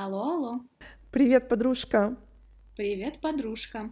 Алло, 0.00 0.34
алло. 0.34 0.60
Привет, 1.10 1.48
подружка. 1.48 2.14
Привет, 2.76 3.20
подружка. 3.20 3.90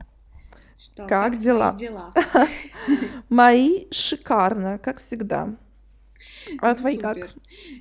Что, 0.79 1.04
Как 1.08 1.32
как 1.32 1.38
дела? 1.40 1.75
дела? 1.76 2.12
Мои 3.29 3.90
шикарно, 3.90 4.79
как 4.79 4.98
всегда. 5.00 5.56
А 6.60 6.70
Ну, 6.70 6.76
твои 6.76 6.98
как? 6.98 7.16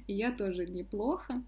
Я 0.07 0.31
тоже 0.31 0.65
неплохо. 0.65 1.43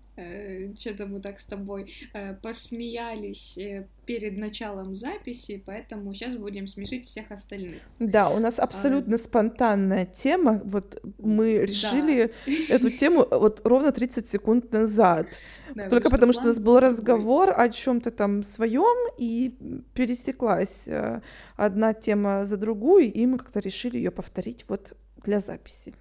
Что-то 0.80 1.06
мы 1.06 1.22
так 1.22 1.40
с 1.40 1.46
тобой 1.46 1.94
э, 2.14 2.34
посмеялись 2.42 3.56
э, 3.60 3.88
перед 4.06 4.36
началом 4.36 4.96
записи, 4.96 5.62
поэтому 5.64 6.12
сейчас 6.16 6.38
будем 6.38 6.66
смешить 6.66 7.06
всех 7.06 7.32
остальных. 7.32 7.84
Да, 8.00 8.30
у 8.30 8.40
нас 8.40 8.58
А, 8.58 8.64
абсолютно 8.64 9.20
спонтанная 9.20 10.08
тема. 10.08 10.60
Вот 10.64 11.00
мы 11.20 11.60
Да, 11.60 11.66
решили 11.66 12.34
эту 12.70 12.90
тему 12.90 13.28
вот 13.30 13.62
ровно 13.64 13.92
30 13.92 14.28
секунд 14.28 14.72
назад. 14.72 15.28
да, 15.76 15.88
Только 15.88 16.10
потому 16.10 16.34
что 16.34 16.44
у 16.44 16.48
нас 16.48 16.60
был 16.60 16.80
разговор 16.80 17.54
о 17.56 17.70
чем-то 17.70 18.10
там 18.10 18.42
своем, 18.42 19.14
и 19.20 19.56
пересеклась 19.94 20.88
э, 20.88 21.22
одна 21.56 21.94
тема 21.94 22.46
за 22.46 22.58
другую, 22.58 23.14
и 23.14 23.26
мы 23.28 23.38
как-то 23.38 23.60
решили 23.60 23.98
ее 23.98 24.10
повторить 24.10 24.66
вот 24.68 24.94
для 25.24 25.40
записи. 25.40 25.94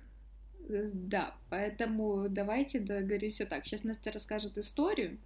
Э, 0.69 0.91
Да, 0.93 1.35
поэтому 1.51 2.29
давайте 2.29 2.81
договоримся 2.81 3.47
так. 3.47 3.65
Сейчас 3.67 3.85
Настя 3.85 4.11
расскажет 4.13 4.59
историю, 4.59 5.19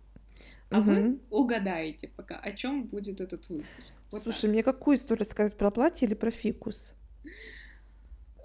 а 0.70 0.80
вы 0.80 0.92
Мгм. 1.00 1.20
угадаете 1.30 2.08
пока, 2.16 2.36
о 2.36 2.52
чем 2.52 2.84
будет 2.84 3.20
этот 3.20 3.48
выпуск. 3.48 3.92
Вот 4.10 4.24
так. 4.24 4.32
Слушай, 4.32 4.50
мне 4.50 4.62
какую 4.62 4.96
историю 4.96 5.24
сказать 5.24 5.56
про 5.56 5.70
платье 5.70 6.06
или 6.06 6.14
про 6.14 6.30
фикус? 6.30 6.94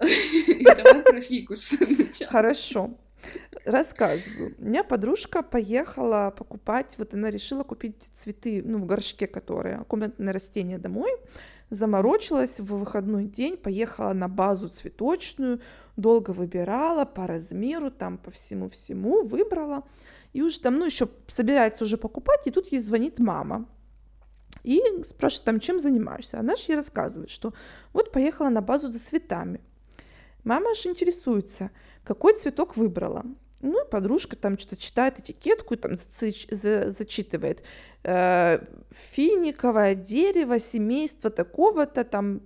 Давай 0.00 1.02
про 1.02 1.20
фикус. 1.20 1.74
Хорошо. 2.28 2.90
Рассказываю. 3.64 4.54
У 4.58 4.64
меня 4.64 4.84
подружка 4.84 5.42
поехала 5.42 6.32
покупать, 6.36 6.94
вот 6.98 7.14
она 7.14 7.30
решила 7.30 7.64
купить 7.64 8.02
цветы, 8.12 8.62
ну, 8.64 8.78
в 8.78 8.86
горшке, 8.86 9.26
которые, 9.26 9.84
комнатные 9.88 10.32
растения 10.32 10.78
домой, 10.78 11.10
заморочилась 11.70 12.60
в 12.60 12.76
выходной 12.76 13.24
день, 13.24 13.56
поехала 13.56 14.12
на 14.12 14.28
базу 14.28 14.68
цветочную, 14.68 15.60
долго 15.96 16.30
выбирала 16.30 17.04
по 17.04 17.26
размеру, 17.26 17.90
там 17.90 18.18
по 18.18 18.30
всему-всему, 18.30 19.24
выбрала, 19.24 19.84
и 20.32 20.42
уже 20.42 20.60
там, 20.60 20.78
ну, 20.78 20.86
еще 20.86 21.08
собирается 21.28 21.84
уже 21.84 21.96
покупать, 21.96 22.46
и 22.46 22.50
тут 22.50 22.70
ей 22.72 22.80
звонит 22.80 23.18
мама. 23.18 23.66
И 24.62 24.80
спрашивает, 25.04 25.44
там, 25.44 25.60
чем 25.60 25.80
занимаешься? 25.80 26.40
Она 26.40 26.56
же 26.56 26.64
ей 26.68 26.76
рассказывает, 26.76 27.30
что 27.30 27.54
вот 27.92 28.12
поехала 28.12 28.48
на 28.48 28.60
базу 28.60 28.88
за 28.88 28.98
цветами. 28.98 29.60
Мама 30.44 30.74
же 30.74 30.88
интересуется, 30.88 31.70
какой 32.04 32.36
цветок 32.36 32.76
выбрала. 32.76 33.24
Ну 33.62 33.84
и 33.84 33.90
подружка 33.90 34.36
там 34.36 34.58
что-то 34.58 34.76
читает 34.76 35.18
этикетку 35.18 35.74
и 35.74 35.76
там 35.76 35.92
зацич- 35.92 36.54
за- 36.54 36.90
зачитывает. 36.90 37.62
Э, 38.04 38.60
финиковое 38.90 39.94
дерево, 39.94 40.58
семейство 40.58 41.30
такого-то, 41.30 42.04
там 42.04 42.40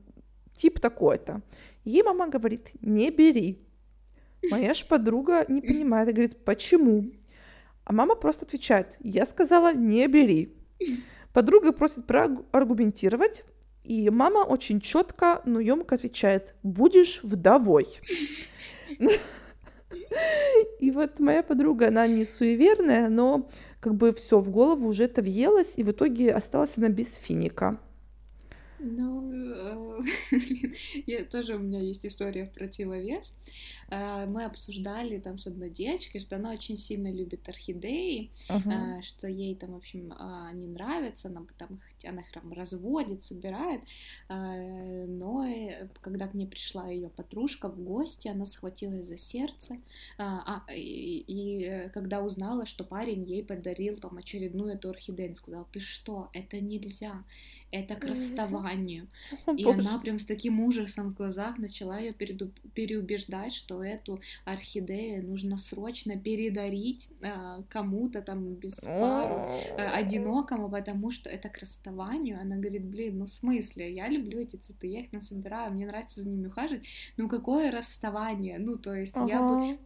тип 0.56 0.78
такой-то. 0.80 1.42
Ей 1.84 2.02
мама 2.02 2.28
говорит, 2.28 2.70
не 2.80 3.10
бери. 3.10 3.58
Моя 4.50 4.74
ж 4.74 4.86
подруга 4.86 5.44
не 5.48 5.60
понимает 5.60 6.08
и 6.08 6.12
говорит, 6.12 6.44
почему? 6.44 7.10
А 7.84 7.92
мама 7.92 8.14
просто 8.14 8.46
отвечает, 8.46 8.96
я 9.00 9.26
сказала, 9.26 9.74
не 9.74 10.06
бери. 10.06 10.54
Подруга 11.32 11.72
просит 11.72 12.06
проаргументировать, 12.06 13.44
и 13.84 14.10
мама 14.10 14.38
очень 14.38 14.80
четко, 14.80 15.42
но 15.44 15.60
емко 15.60 15.94
отвечает, 15.96 16.54
будешь 16.62 17.20
вдовой. 17.22 18.00
И 20.78 20.90
вот 20.90 21.20
моя 21.20 21.42
подруга, 21.42 21.88
она 21.88 22.06
не 22.06 22.24
суеверная, 22.24 23.08
но 23.08 23.48
как 23.80 23.94
бы 23.94 24.12
все 24.12 24.40
в 24.40 24.50
голову 24.50 24.88
уже 24.88 25.04
это 25.04 25.22
въелось, 25.22 25.74
и 25.76 25.82
в 25.82 25.90
итоге 25.90 26.32
осталась 26.32 26.76
она 26.76 26.88
без 26.88 27.14
финика. 27.16 27.78
Ну, 28.82 29.30
э, 29.32 30.00
блин, 30.30 30.74
я 31.06 31.24
тоже 31.24 31.56
у 31.56 31.58
меня 31.58 31.80
есть 31.80 32.06
история 32.06 32.46
в 32.46 32.52
противовес. 32.52 33.34
Э, 33.90 34.26
Мы 34.26 34.44
обсуждали 34.44 35.18
там 35.18 35.36
с 35.36 35.46
одной 35.46 35.70
девочкой, 35.70 36.20
что 36.20 36.36
она 36.36 36.50
очень 36.52 36.76
сильно 36.76 37.12
любит 37.12 37.46
орхидеи, 37.48 38.30
э, 38.48 39.02
что 39.02 39.28
ей 39.28 39.54
там, 39.54 39.72
в 39.72 39.76
общем, 39.76 40.14
а, 40.18 40.48
они 40.48 40.66
нравятся, 40.66 41.28
она 41.28 41.40
бы 41.40 41.50
там 41.58 41.74
их, 41.74 41.89
она 42.08 42.22
их 42.22 42.32
там 42.32 42.52
разводит, 42.52 43.22
собирает. 43.22 43.82
Э, 44.28 45.06
Но 45.06 45.46
э, 45.46 45.88
когда 46.00 46.28
к 46.28 46.34
ней 46.34 46.46
пришла 46.46 46.88
ее 46.88 47.08
подружка 47.08 47.68
в 47.68 47.78
гости, 47.82 48.28
она 48.28 48.46
схватилась 48.46 49.06
за 49.06 49.16
сердце, 49.16 49.76
а, 50.18 50.62
а, 50.66 50.72
и, 50.72 51.24
и, 51.26 51.64
э, 51.64 51.90
когда 51.90 52.22
узнала, 52.22 52.66
что 52.66 52.84
парень 52.84 53.24
ей 53.24 53.44
подарил 53.44 53.96
там 53.96 54.16
очередную 54.16 54.74
эту 54.74 54.90
орхидею, 54.90 55.28
она 55.28 55.36
сказала, 55.36 55.66
ты 55.72 55.80
что, 55.80 56.30
это 56.32 56.60
нельзя, 56.60 57.24
это 57.70 57.94
к 57.94 58.04
расставанию. 58.04 59.08
И 59.56 59.64
боже. 59.64 59.80
она 59.80 59.98
прям 59.98 60.18
с 60.18 60.24
таким 60.24 60.60
ужасом 60.60 61.10
в 61.10 61.16
глазах 61.16 61.58
начала 61.58 61.98
ее 61.98 62.12
переубеждать, 62.12 63.52
что 63.52 63.82
эту 63.82 64.20
орхидею 64.44 65.24
нужно 65.24 65.56
срочно 65.56 66.16
передарить 66.16 67.08
кому-то 67.68 68.22
там 68.22 68.54
без 68.54 68.74
пару, 68.74 69.48
одинокому, 69.76 70.68
потому 70.68 71.10
что 71.10 71.30
это 71.30 71.48
к 71.48 71.58
расставанию. 71.58 71.89
Она 72.40 72.56
говорит, 72.56 72.84
блин, 72.84 73.18
ну 73.18 73.26
в 73.26 73.30
смысле, 73.30 73.92
я 73.92 74.08
люблю 74.08 74.40
эти 74.40 74.56
цветы, 74.56 74.86
я 74.86 75.00
их 75.00 75.12
насобираю, 75.12 75.72
мне 75.72 75.86
нравится 75.86 76.22
за 76.22 76.28
ними 76.28 76.46
ухаживать, 76.46 76.84
ну 77.16 77.28
какое 77.28 77.70
расставание? 77.70 78.58
Ну 78.58 78.76
то 78.76 78.94
есть 78.94 79.14
я 79.16 79.42
бы, 79.42 79.50
Ага. 79.50 79.78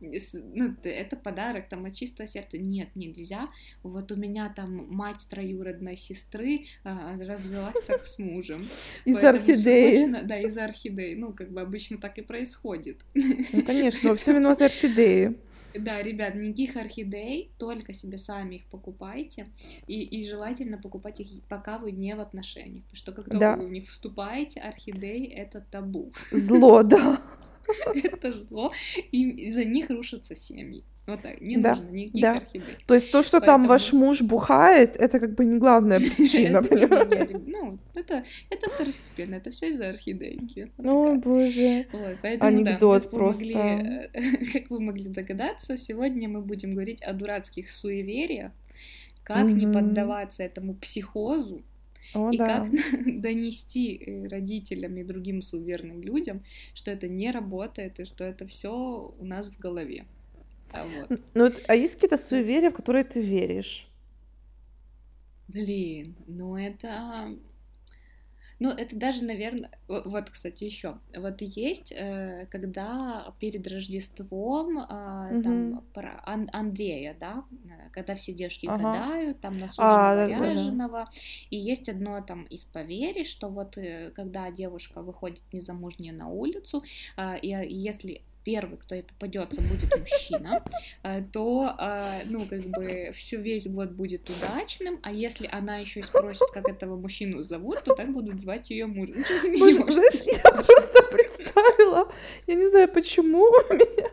ну 0.55 0.75
это 0.83 1.17
подарок 1.17 1.69
там 1.69 1.85
от 1.85 1.95
чистого 1.95 2.27
сердца. 2.27 2.59
Нет, 2.59 2.89
нельзя. 2.95 3.49
Вот 3.83 4.13
у 4.13 4.17
меня 4.17 4.53
там 4.55 4.89
мать 4.95 5.27
троюродной 5.29 5.97
сестры 5.97 6.65
а, 6.85 7.17
развелась 7.19 7.81
так 7.87 8.07
с 8.07 8.19
мужем. 8.19 8.69
Из 9.05 9.17
орхидеи. 9.17 10.23
да, 10.25 10.39
из 10.41 10.57
орхидей. 10.57 11.15
Ну, 11.15 11.33
как 11.33 11.51
бы 11.51 11.61
обычно 11.61 11.99
так 11.99 12.19
и 12.19 12.23
происходит. 12.23 12.99
Ну, 13.15 13.63
конечно, 13.65 14.11
во 14.11 14.17
всем 14.17 14.37
виноваты 14.37 14.65
орхидеи. 14.65 15.37
Да, 15.75 16.03
ребят, 16.03 16.35
никаких 16.35 16.77
орхидей, 16.77 17.51
только 17.59 17.93
себе 17.93 18.19
сами 18.19 18.57
их 18.57 18.65
покупайте. 18.67 19.49
И, 19.87 20.03
и 20.03 20.29
желательно 20.29 20.79
покупать 20.79 21.21
их, 21.21 21.29
пока 21.49 21.79
вы 21.79 21.93
не 21.93 22.15
в 22.15 22.21
отношениях. 22.21 22.85
Потому 22.85 22.97
что 22.97 23.13
как 23.13 23.25
только 23.27 23.39
Да. 23.39 23.57
вы 23.57 23.67
в 23.67 23.71
них 23.71 23.89
вступаете, 23.89 24.61
орхидеи— 24.61 25.27
это 25.35 25.61
табу. 25.71 26.13
Зло, 26.31 26.83
да. 26.83 27.21
это 27.95 28.33
зло. 28.33 28.73
И 29.11 29.51
за 29.51 29.65
них 29.65 29.91
рушатся 29.91 30.35
семьи. 30.35 30.85
Вот 31.07 31.21
так, 31.21 31.39
не 31.41 31.59
Да, 31.59 31.71
нужно 31.71 31.91
никаких 31.91 32.23
да. 32.23 32.33
орхидей. 32.39 32.77
То 32.87 32.95
есть 32.95 33.13
то, 33.13 33.23
что 33.23 33.41
там 33.41 33.61
Поэтому- 33.63 33.69
ваш 33.69 33.93
муж 33.93 34.23
бухает, 34.23 34.97
это 34.97 35.21
как 35.21 35.35
бы 35.35 35.45
не 35.45 35.59
главная 35.59 35.99
причина, 36.17 36.63
понимаешь? 36.63 37.31
Ну, 37.47 37.79
это, 37.95 38.25
это 38.49 38.71
второстепенно, 38.71 39.35
это 39.35 39.51
все 39.51 39.69
из-за 39.69 39.91
орхидейки. 39.91 40.71
О, 40.79 41.05
такая. 41.05 41.19
боже. 41.19 41.87
Ой, 41.93 42.19
поэтому 42.23 42.39
да, 42.65 42.71
Анекдот 42.71 43.05
вы, 43.05 43.11
просто. 43.11 43.45
могли, 43.45 43.55
э, 43.55 44.09
как 44.55 44.71
вы 44.71 44.81
могли 44.81 45.09
догадаться, 45.11 45.77
сегодня 45.77 46.27
мы 46.29 46.41
будем 46.41 46.73
говорить 46.73 47.03
о 47.03 47.13
дурацких 47.13 47.71
суевериях, 47.71 48.53
как 49.25 49.45
не 49.47 49.67
поддаваться 49.67 50.43
этому 50.43 50.75
психозу 50.75 51.63
О, 52.15 52.31
и 52.31 52.39
да. 52.39 52.47
как 52.61 52.71
донести 53.21 53.95
э, 54.07 54.27
родителям 54.29 54.97
и 54.97 55.03
другим 55.05 55.43
суеверным 55.43 56.01
людям, 56.03 56.43
что 56.75 56.91
это 56.91 57.09
не 57.09 57.31
работает 57.31 58.01
и 58.01 58.07
что 58.07 58.25
это 58.25 58.47
все 58.47 59.15
у 59.19 59.25
нас 59.27 59.51
в 59.51 59.59
голове. 59.59 60.05
А 60.73 60.87
вот. 60.87 61.11
Ну 61.35 61.45
вот, 61.45 61.63
а 61.69 61.75
есть 61.75 61.95
какие-то 61.95 62.19
суеверия, 62.19 62.71
в 62.71 62.75
которые 62.75 63.05
ты 63.05 63.21
веришь? 63.21 63.87
Блин, 65.49 66.17
ну 66.27 66.55
это... 66.57 67.35
Ну, 68.61 68.71
это 68.71 68.97
даже, 68.97 69.25
наверное... 69.25 69.71
Вот, 69.89 70.31
кстати, 70.31 70.63
еще. 70.65 70.99
Вот 71.15 71.43
есть, 71.43 71.93
э, 71.93 72.47
когда 72.51 73.35
перед 73.41 73.67
Рождеством 73.67 74.79
а, 74.79 75.35
там 75.43 75.83
про 75.93 76.23
Ан- 76.25 76.49
Андрея, 76.53 77.17
да, 77.19 77.45
когда 77.93 78.15
все 78.15 78.33
девушки 78.33 78.67
Ага. 78.67 78.85
гадают, 78.93 79.41
там 79.41 79.59
на 79.59 79.69
А, 79.77 80.15
суженого 80.15 80.15
да-да-да. 80.15 80.55
ряженого, 80.55 81.11
и 81.51 81.57
есть 81.57 81.89
одно 81.89 82.21
там 82.23 82.45
из 82.45 82.65
поверий, 82.65 83.25
что 83.25 83.49
вот 83.49 83.77
э, 83.77 84.13
когда 84.15 84.51
девушка 84.53 85.03
выходит 85.03 85.43
незамужняя 85.53 86.13
на 86.15 86.29
улицу, 86.29 86.85
а, 87.17 87.35
а, 87.35 87.63
и 87.65 87.75
если 87.75 88.23
первый, 88.45 88.77
кто 88.79 88.95
ей 88.95 89.03
попадется, 89.05 89.61
будет 89.63 89.99
мужчина, 89.99 90.63
э, 91.03 91.23
то, 91.33 91.75
э, 91.79 92.21
ну, 92.27 92.41
как 92.49 92.61
бы, 92.61 93.11
все 93.15 93.37
весь 93.39 93.67
год 93.67 93.91
будет 93.93 94.29
удачным, 94.31 94.99
а 95.03 95.13
если 95.13 95.49
она 95.51 95.79
еще 95.79 96.01
и 96.01 96.03
спросит, 96.03 96.47
как 96.53 96.69
этого 96.69 96.97
мужчину 96.97 97.43
зовут, 97.43 97.83
то 97.85 97.95
так 97.95 98.13
будут 98.13 98.41
звать 98.41 98.71
ее 98.71 98.87
муж. 98.87 99.09
Ну, 99.15 99.25
смеешься? 99.25 99.93
знаешь, 99.93 100.41
я 100.45 100.51
просто 100.51 101.03
представила, 101.11 102.13
я 102.47 102.55
не 102.55 102.69
знаю 102.69 102.89
почему 102.89 103.45
у 103.45 103.75
меня, 103.75 104.11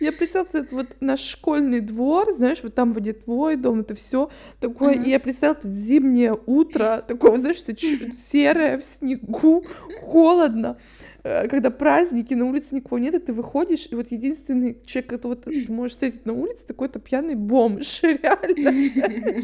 я 0.00 0.12
представила 0.12 0.48
этот 0.52 0.72
вот 0.72 0.86
наш 1.00 1.20
школьный 1.20 1.80
двор, 1.80 2.32
знаешь, 2.32 2.58
вот 2.64 2.74
там 2.74 2.92
вот 2.92 3.04
твой 3.24 3.56
дом, 3.56 3.80
это 3.80 3.94
все 3.94 4.28
такое, 4.60 4.94
Ага. 4.94 5.02
и 5.04 5.10
я 5.10 5.20
представила 5.20 5.54
тут 5.54 5.70
зимнее 5.70 6.36
утро, 6.46 7.04
такое, 7.06 7.36
знаешь, 7.38 7.58
чё- 7.62 8.10
серое, 8.12 8.78
в 8.78 8.84
снегу, 8.84 9.64
холодно, 10.00 10.78
когда 11.22 11.70
праздники, 11.70 12.34
на 12.34 12.46
улице 12.46 12.74
никого 12.74 12.98
нет, 12.98 13.14
и 13.14 13.18
ты 13.18 13.32
выходишь, 13.32 13.86
и 13.90 13.94
вот 13.94 14.10
единственный 14.10 14.82
человек, 14.84 15.10
которого 15.10 15.36
ты 15.36 15.66
ты 15.66 15.72
можешь 15.72 15.92
встретить 15.92 16.26
на 16.26 16.32
улице, 16.32 16.66
такой-то 16.66 16.98
пьяный 16.98 17.36
бомж, 17.36 18.02
реально. 18.02 19.42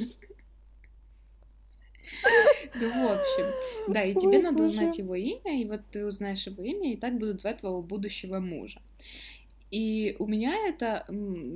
Ну, 2.75 2.89
в 2.91 3.13
общем, 3.13 3.93
да, 3.93 4.03
и 4.03 4.15
тебе 4.15 4.41
надо 4.41 4.65
узнать 4.65 4.99
его 4.99 5.15
имя, 5.15 5.61
и 5.61 5.65
вот 5.67 5.83
ты 5.91 6.05
узнаешь 6.05 6.47
его 6.47 6.63
имя, 6.63 6.93
и 6.93 6.97
так 6.97 7.19
будут 7.19 7.41
звать 7.41 7.59
твоего 7.59 7.83
будущего 7.83 8.41
мужа. 8.41 8.81
И 9.71 10.17
у 10.19 10.27
меня 10.27 10.55
это 10.69 11.07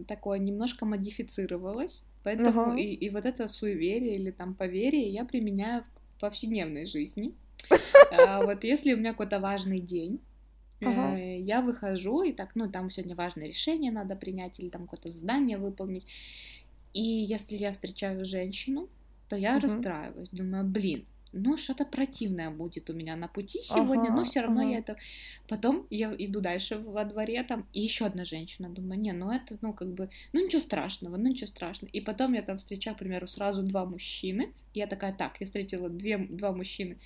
такое 0.06 0.38
немножко 0.38 0.84
модифицировалось, 0.84 2.02
поэтому 2.22 2.76
и 2.76 3.08
вот 3.10 3.24
это 3.24 3.46
суеверие 3.46 4.16
или 4.16 4.30
там 4.30 4.54
поверие 4.54 5.08
я 5.08 5.24
применяю 5.24 5.82
в 5.82 6.20
повседневной 6.20 6.86
жизни. 6.86 7.34
А 8.10 8.42
вот 8.42 8.64
если 8.64 8.94
у 8.94 8.96
меня 8.96 9.12
какой-то 9.12 9.40
важный 9.40 9.80
день, 9.80 10.20
ага. 10.80 11.16
Э, 11.16 11.40
я 11.40 11.60
выхожу, 11.60 12.22
и 12.22 12.32
так, 12.32 12.54
ну, 12.54 12.70
там 12.70 12.90
сегодня 12.90 13.14
важное 13.14 13.48
решение 13.48 13.92
надо 13.92 14.16
принять, 14.16 14.60
или 14.60 14.68
там 14.68 14.82
какое-то 14.82 15.08
задание 15.08 15.58
выполнить, 15.58 16.06
и 16.92 17.02
если 17.02 17.56
я 17.56 17.72
встречаю 17.72 18.24
женщину, 18.24 18.88
то 19.28 19.36
я 19.36 19.56
угу. 19.56 19.62
расстраиваюсь, 19.62 20.28
думаю, 20.30 20.64
блин, 20.64 21.06
ну, 21.32 21.56
что-то 21.56 21.86
противное 21.86 22.50
будет 22.50 22.90
у 22.90 22.92
меня 22.92 23.16
на 23.16 23.26
пути 23.26 23.60
сегодня, 23.62 24.08
ага, 24.08 24.16
но 24.16 24.24
все 24.24 24.42
равно 24.42 24.60
ага. 24.60 24.70
я 24.70 24.78
это... 24.78 24.96
Потом 25.48 25.86
я 25.88 26.14
иду 26.18 26.40
дальше 26.40 26.76
во 26.76 27.04
дворе, 27.04 27.42
там, 27.42 27.66
и 27.72 27.80
еще 27.80 28.04
одна 28.04 28.24
женщина, 28.24 28.68
думаю, 28.68 29.00
не, 29.00 29.12
ну 29.12 29.30
это, 29.30 29.56
ну, 29.62 29.72
как 29.72 29.88
бы, 29.88 30.10
ну, 30.32 30.44
ничего 30.44 30.60
страшного, 30.60 31.16
ну, 31.16 31.30
ничего 31.30 31.46
страшного. 31.46 31.90
И 31.90 32.00
потом 32.00 32.34
я 32.34 32.42
там 32.42 32.58
встречаю, 32.58 32.96
к 32.96 32.98
примеру, 32.98 33.26
сразу 33.26 33.62
два 33.62 33.86
мужчины, 33.86 34.52
я 34.74 34.86
такая, 34.86 35.14
так, 35.14 35.40
я 35.40 35.46
встретила 35.46 35.88
две, 35.88 36.18
два 36.18 36.52
мужчины, 36.52 36.98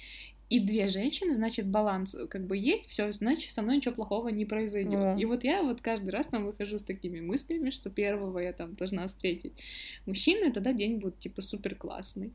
и 0.49 0.61
две 0.61 0.87
женщины, 0.87 1.33
значит, 1.33 1.67
баланс 1.67 2.15
э, 2.15 2.27
как 2.29 2.47
бы 2.47 2.57
есть, 2.57 2.89
все, 2.89 3.11
значит, 3.11 3.53
со 3.53 3.63
мной 3.63 3.77
ничего 3.77 3.95
плохого 3.95 4.29
не 4.29 4.45
произойдет. 4.45 5.01
Mm. 5.01 5.21
И 5.21 5.25
вот 5.25 5.43
я 5.43 5.63
вот 5.63 5.81
каждый 5.81 6.11
раз 6.11 6.29
там 6.29 6.47
выхожу 6.47 6.79
с 6.79 6.83
такими 6.83 7.21
мыслями, 7.21 7.71
что 7.71 7.91
первого 7.91 8.39
я 8.39 8.53
там 8.53 8.75
должна 8.75 9.07
встретить 9.09 9.55
мужчину, 10.07 10.49
и 10.49 10.53
тогда 10.53 10.73
день 10.73 10.99
будет, 10.99 11.19
типа, 11.19 11.43
супер 11.43 11.75
классный. 11.75 12.33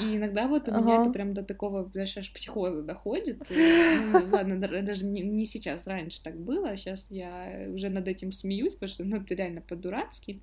И 0.00 0.16
иногда 0.16 0.48
вот 0.48 0.68
у 0.68 0.72
uh-huh. 0.72 0.82
меня 0.82 1.02
это 1.02 1.10
прям 1.10 1.34
до 1.34 1.42
такого, 1.42 1.84
даже 1.84 2.20
аж 2.20 2.32
психоза 2.32 2.82
доходит. 2.82 3.42
Ну, 3.50 4.28
ладно, 4.32 4.58
даже 4.58 5.04
не, 5.04 5.20
не 5.20 5.44
сейчас, 5.44 5.86
раньше 5.86 6.22
так 6.22 6.38
было, 6.38 6.76
сейчас 6.76 7.06
я 7.10 7.68
уже 7.68 7.90
над 7.90 8.08
этим 8.08 8.32
смеюсь, 8.32 8.74
потому 8.74 8.88
что, 8.88 9.04
ну, 9.04 9.16
это 9.16 9.34
реально 9.34 9.60
по-дурацки. 9.60 10.40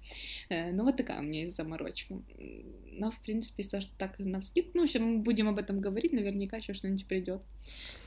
Э, 0.49 0.71
ну, 0.71 0.83
вот 0.83 0.97
такая 0.97 1.19
у 1.19 1.23
меня 1.23 1.41
есть 1.41 1.55
заморочка. 1.55 2.15
Но, 2.91 3.09
в 3.09 3.19
принципе, 3.21 3.63
что 3.63 3.81
так 3.97 4.19
на 4.19 4.41
вскид, 4.41 4.75
ну, 4.75 4.83
если 4.83 4.99
мы 4.99 5.19
будем 5.19 5.47
об 5.47 5.57
этом 5.57 5.79
говорить, 5.79 6.11
наверняка 6.11 6.57
еще 6.57 6.73
что-нибудь 6.97 7.07
придет. 7.07 7.41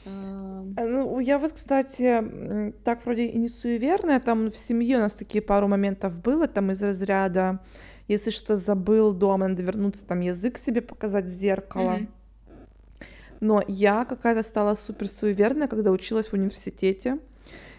А, 0.06 0.62
ну, 0.76 1.18
я 1.20 1.38
вот, 1.38 1.52
кстати, 1.52 2.72
так 2.84 3.04
вроде 3.04 3.26
и 3.26 3.38
не 3.38 3.48
суеверная, 3.48 4.20
там 4.20 4.50
в 4.50 4.56
семье 4.56 4.98
у 4.98 5.00
нас 5.00 5.14
такие 5.14 5.42
пару 5.42 5.68
моментов 5.68 6.20
было, 6.20 6.46
там 6.46 6.70
из 6.70 6.82
разряда, 6.82 7.60
если 8.08 8.30
что 8.30 8.56
забыл 8.56 9.14
дома, 9.14 9.48
надо 9.48 9.62
вернуться, 9.62 10.06
там 10.06 10.20
язык 10.20 10.58
себе 10.58 10.82
показать 10.82 11.24
в 11.24 11.30
зеркало. 11.30 11.98
Mm-hmm. 11.98 12.08
Но 13.40 13.62
я 13.66 14.04
какая-то 14.04 14.42
стала 14.42 14.74
супер 14.74 15.08
суеверная, 15.08 15.68
когда 15.68 15.90
училась 15.90 16.26
в 16.26 16.34
университете. 16.34 17.18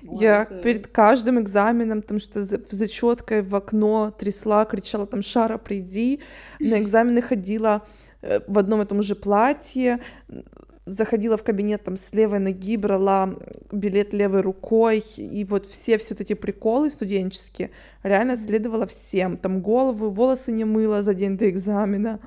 Ой, 0.07 0.17
я 0.19 0.43
это... 0.43 0.61
перед 0.61 0.87
каждым 0.87 1.39
экзаменом 1.39 2.01
там 2.01 2.19
что 2.19 2.43
за 2.43 2.61
зачеткой 2.69 3.41
в 3.41 3.55
окно 3.55 4.11
трясла, 4.11 4.65
кричала 4.65 5.05
там 5.05 5.21
«Шара, 5.21 5.57
приди!» 5.57 6.21
На 6.59 6.79
экзамены 6.79 7.21
ходила 7.21 7.83
э, 8.21 8.41
в 8.47 8.59
одном 8.59 8.81
и 8.81 8.85
том 8.85 9.01
же 9.01 9.15
платье, 9.15 9.99
заходила 10.85 11.35
в 11.35 11.43
кабинет 11.43 11.83
там 11.83 11.97
с 11.97 12.13
левой 12.13 12.39
ноги, 12.39 12.77
брала 12.77 13.35
билет 13.71 14.13
левой 14.13 14.41
рукой, 14.41 15.03
и 15.17 15.43
вот 15.45 15.65
все 15.65 15.97
все 15.97 16.13
эти 16.13 16.33
приколы 16.33 16.89
студенческие 16.89 17.71
реально 18.03 18.37
следовала 18.37 18.85
всем. 18.85 19.37
Там 19.37 19.61
голову, 19.61 20.09
волосы 20.09 20.51
не 20.51 20.65
мыла 20.65 21.01
за 21.03 21.13
день 21.13 21.37
до 21.37 21.49
экзамена. 21.49 22.19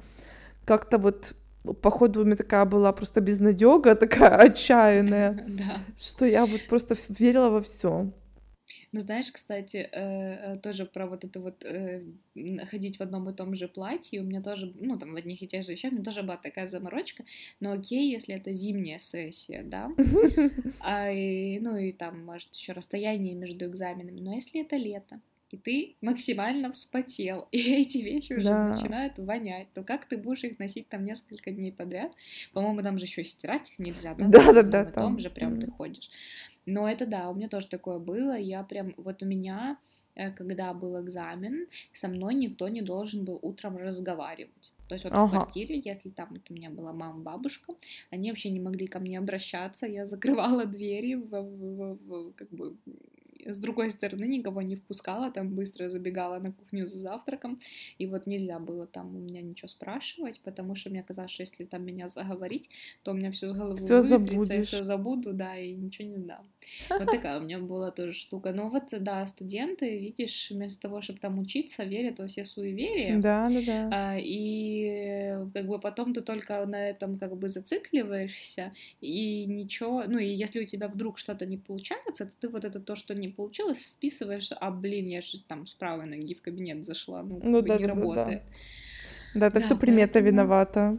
Как-то 0.64 0.98
вот 0.98 1.34
походу 1.80 2.22
у 2.22 2.24
меня 2.24 2.36
такая 2.36 2.64
была 2.64 2.92
просто 2.92 3.20
безнадега, 3.20 3.94
такая 3.96 4.36
отчаянная, 4.36 5.46
что 5.96 6.26
я 6.26 6.46
вот 6.46 6.66
просто 6.68 6.96
верила 7.08 7.50
во 7.50 7.60
все. 7.62 8.10
Ну, 8.92 9.00
знаешь, 9.00 9.30
кстати, 9.30 9.76
э, 9.76 10.54
э, 10.54 10.58
тоже 10.58 10.86
про 10.86 11.06
вот 11.06 11.24
это 11.24 11.40
вот 11.40 11.64
э, 11.64 12.04
ходить 12.70 12.98
в 12.98 13.02
одном 13.02 13.28
и 13.28 13.34
том 13.34 13.54
же 13.54 13.68
платье, 13.68 14.20
у 14.20 14.24
меня 14.24 14.40
тоже, 14.40 14.72
ну, 14.80 14.98
там, 14.98 15.12
в 15.12 15.16
одних 15.16 15.42
и 15.42 15.46
тех 15.46 15.64
же 15.64 15.72
вещах, 15.72 15.92
у 15.92 15.94
меня 15.94 16.04
тоже 16.04 16.22
была 16.22 16.38
такая 16.38 16.66
заморочка, 16.68 17.24
но 17.60 17.72
окей, 17.72 18.10
если 18.10 18.34
это 18.34 18.52
зимняя 18.52 18.98
сессия, 18.98 19.62
да, 19.62 19.90
а, 20.80 21.10
и, 21.10 21.58
ну, 21.60 21.76
и 21.76 21.92
там, 21.92 22.24
может, 22.24 22.54
еще 22.54 22.72
расстояние 22.72 23.34
между 23.34 23.66
экзаменами, 23.66 24.20
но 24.20 24.34
если 24.34 24.62
это 24.62 24.76
лето, 24.76 25.20
и 25.50 25.56
ты 25.56 25.96
максимально 26.02 26.70
вспотел, 26.72 27.48
и 27.52 27.58
эти 27.58 27.98
вещи 27.98 28.34
уже 28.34 28.48
да. 28.48 28.68
начинают 28.68 29.18
вонять, 29.18 29.72
то 29.72 29.82
как 29.82 30.06
ты 30.06 30.16
будешь 30.16 30.44
их 30.44 30.58
носить 30.58 30.88
там 30.88 31.04
несколько 31.04 31.50
дней 31.50 31.72
подряд? 31.72 32.12
По-моему, 32.52 32.82
там 32.82 32.98
же 32.98 33.06
еще 33.06 33.24
стирать 33.24 33.70
их 33.70 33.78
нельзя, 33.78 34.14
да? 34.14 34.26
Да, 34.26 34.52
да, 34.52 34.62
да. 34.62 34.84
Там, 34.84 34.92
там 34.92 35.18
же 35.18 35.30
прям 35.30 35.60
ты 35.60 35.70
ходишь. 35.70 36.10
Но 36.68 36.86
это 36.86 37.06
да, 37.06 37.30
у 37.30 37.34
меня 37.34 37.48
тоже 37.48 37.66
такое 37.66 37.98
было. 37.98 38.36
Я 38.36 38.62
прям, 38.62 38.92
вот 38.98 39.22
у 39.22 39.26
меня, 39.26 39.78
э, 40.14 40.30
когда 40.30 40.74
был 40.74 41.00
экзамен, 41.00 41.66
со 41.92 42.08
мной 42.08 42.34
никто 42.34 42.68
не 42.68 42.82
должен 42.82 43.24
был 43.24 43.38
утром 43.40 43.78
разговаривать. 43.78 44.72
То 44.86 44.94
есть 44.94 45.04
вот 45.04 45.14
ага. 45.14 45.26
в 45.26 45.30
квартире, 45.30 45.80
если 45.82 46.10
там 46.10 46.28
вот 46.30 46.50
у 46.50 46.54
меня 46.54 46.68
была 46.68 46.92
мама, 46.92 47.20
бабушка, 47.20 47.72
они 48.10 48.30
вообще 48.30 48.50
не 48.50 48.60
могли 48.60 48.86
ко 48.86 49.00
мне 49.00 49.18
обращаться, 49.18 49.86
я 49.86 50.04
закрывала 50.04 50.66
двери 50.76 51.14
в, 51.14 51.30
в, 51.30 51.40
в, 51.40 52.28
в 52.28 52.32
как 52.34 52.50
бы 52.50 52.76
с 53.44 53.58
другой 53.58 53.90
стороны 53.90 54.24
никого 54.24 54.62
не 54.62 54.76
впускала, 54.76 55.30
там 55.30 55.54
быстро 55.54 55.88
забегала 55.88 56.38
на 56.38 56.52
кухню 56.52 56.86
за 56.86 56.98
завтраком, 56.98 57.60
и 57.98 58.06
вот 58.06 58.26
нельзя 58.26 58.58
было 58.58 58.86
там 58.86 59.14
у 59.16 59.18
меня 59.18 59.42
ничего 59.42 59.68
спрашивать, 59.68 60.40
потому 60.40 60.74
что 60.74 60.90
мне 60.90 61.02
казалось, 61.02 61.30
что 61.30 61.42
если 61.42 61.64
там 61.64 61.84
меня 61.84 62.08
заговорить, 62.08 62.68
то 63.02 63.12
у 63.12 63.14
меня 63.14 63.30
все 63.30 63.46
с 63.46 63.52
головы 63.52 63.76
выветрится, 63.76 64.54
я 64.54 64.62
все 64.62 64.82
забуду, 64.82 65.32
да, 65.32 65.56
и 65.56 65.72
ничего 65.72 66.08
не 66.08 66.16
сдам. 66.16 66.46
Вот 66.90 67.10
такая 67.10 67.38
у 67.38 67.42
меня 67.42 67.58
была 67.58 67.90
тоже 67.90 68.12
штука. 68.12 68.52
Но 68.52 68.68
вот, 68.68 68.84
да, 69.00 69.26
студенты, 69.26 69.98
видишь, 69.98 70.50
вместо 70.50 70.82
того, 70.82 71.00
чтобы 71.00 71.18
там 71.18 71.38
учиться, 71.38 71.84
верят 71.84 72.18
во 72.18 72.26
все 72.26 72.44
суеверия. 72.44 73.18
Да, 73.18 73.48
да, 73.48 73.60
да. 73.62 73.90
А, 73.92 74.18
и 74.18 75.36
как 75.54 75.66
бы 75.66 75.78
потом 75.78 76.12
ты 76.12 76.20
только 76.20 76.64
на 76.66 76.88
этом 76.88 77.18
как 77.18 77.36
бы 77.36 77.48
зацикливаешься, 77.48 78.72
и 79.00 79.44
ничего, 79.46 80.04
ну 80.06 80.18
и 80.18 80.26
если 80.26 80.60
у 80.60 80.64
тебя 80.64 80.88
вдруг 80.88 81.18
что-то 81.18 81.46
не 81.46 81.56
получается, 81.56 82.26
то 82.26 82.32
ты 82.40 82.48
вот 82.48 82.64
это 82.64 82.80
то, 82.80 82.96
что 82.96 83.14
не 83.14 83.27
получилось, 83.30 83.84
списываешь, 83.86 84.50
а 84.58 84.70
блин, 84.70 85.06
я 85.08 85.20
же 85.20 85.40
там 85.44 85.66
с 85.66 85.74
правой 85.74 86.06
ноги 86.06 86.34
в 86.34 86.42
кабинет 86.42 86.84
зашла, 86.84 87.22
ну, 87.22 87.40
ну 87.42 87.62
да, 87.62 87.78
не 87.78 87.86
да, 87.86 87.94
работает. 87.94 88.42
Да, 88.42 88.50
да. 89.34 89.40
да 89.40 89.46
это 89.48 89.60
да, 89.60 89.66
все 89.66 89.76
примета 89.76 90.14
поэтому... 90.14 90.26
виновата. 90.26 90.98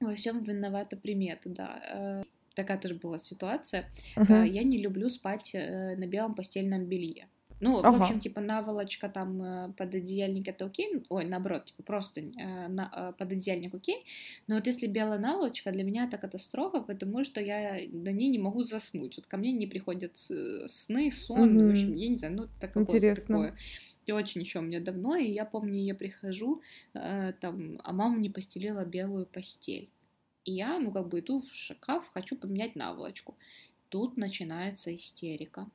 Во 0.00 0.14
всем 0.14 0.42
виновата 0.42 0.96
примета, 0.96 1.48
да. 1.48 1.82
Э, 1.92 2.22
такая 2.54 2.78
тоже 2.78 2.94
была 2.94 3.18
ситуация. 3.18 3.88
Uh-huh. 4.16 4.46
Я 4.46 4.62
не 4.62 4.78
люблю 4.78 5.08
спать 5.08 5.54
э, 5.54 5.96
на 5.96 6.06
белом 6.06 6.34
постельном 6.34 6.86
белье. 6.86 7.28
Ну, 7.64 7.78
ага. 7.78 7.92
в 7.92 8.02
общем, 8.02 8.20
типа, 8.20 8.42
наволочка 8.42 9.08
там 9.08 9.42
э, 9.42 9.72
под 9.72 9.94
одеяльник 9.94 10.46
это 10.48 10.66
окей, 10.66 11.02
ой, 11.08 11.24
наоборот, 11.24 11.64
типа, 11.64 11.82
просто 11.82 12.20
э, 12.20 12.68
на, 12.68 12.92
э, 12.94 13.12
под 13.16 13.32
одеяльник 13.32 13.74
окей, 13.74 14.04
но 14.46 14.56
вот 14.56 14.66
если 14.66 14.86
белая 14.86 15.18
наволочка, 15.18 15.72
для 15.72 15.82
меня 15.82 16.04
это 16.04 16.18
катастрофа, 16.18 16.82
потому 16.82 17.24
что 17.24 17.40
я 17.40 17.80
на 17.90 18.10
ней 18.10 18.28
не 18.28 18.38
могу 18.38 18.64
заснуть, 18.64 19.16
вот 19.16 19.26
ко 19.26 19.38
мне 19.38 19.50
не 19.52 19.66
приходят 19.66 20.12
сны, 20.66 21.10
сон, 21.10 21.56
угу. 21.56 21.68
в 21.68 21.70
общем, 21.70 21.94
я 21.94 22.08
не 22.08 22.18
знаю, 22.18 22.34
ну, 22.36 22.48
так 22.60 22.76
Интересно. 22.76 23.34
такое. 23.34 23.56
И 24.04 24.12
очень 24.12 24.42
еще 24.42 24.58
у 24.58 24.62
меня 24.62 24.80
давно, 24.80 25.16
и 25.16 25.30
я 25.30 25.46
помню, 25.46 25.80
я 25.80 25.94
прихожу, 25.94 26.60
э, 26.92 27.32
там, 27.40 27.80
а 27.82 27.94
мама 27.94 28.18
не 28.18 28.28
постелила 28.28 28.84
белую 28.84 29.24
постель. 29.24 29.88
И 30.44 30.52
я, 30.52 30.78
ну, 30.78 30.92
как 30.92 31.08
бы 31.08 31.20
иду 31.20 31.40
в 31.40 31.50
шкаф, 31.50 32.10
хочу 32.12 32.36
поменять 32.36 32.76
наволочку. 32.76 33.34
Тут 33.88 34.18
начинается 34.18 34.94
истерика 34.94 35.66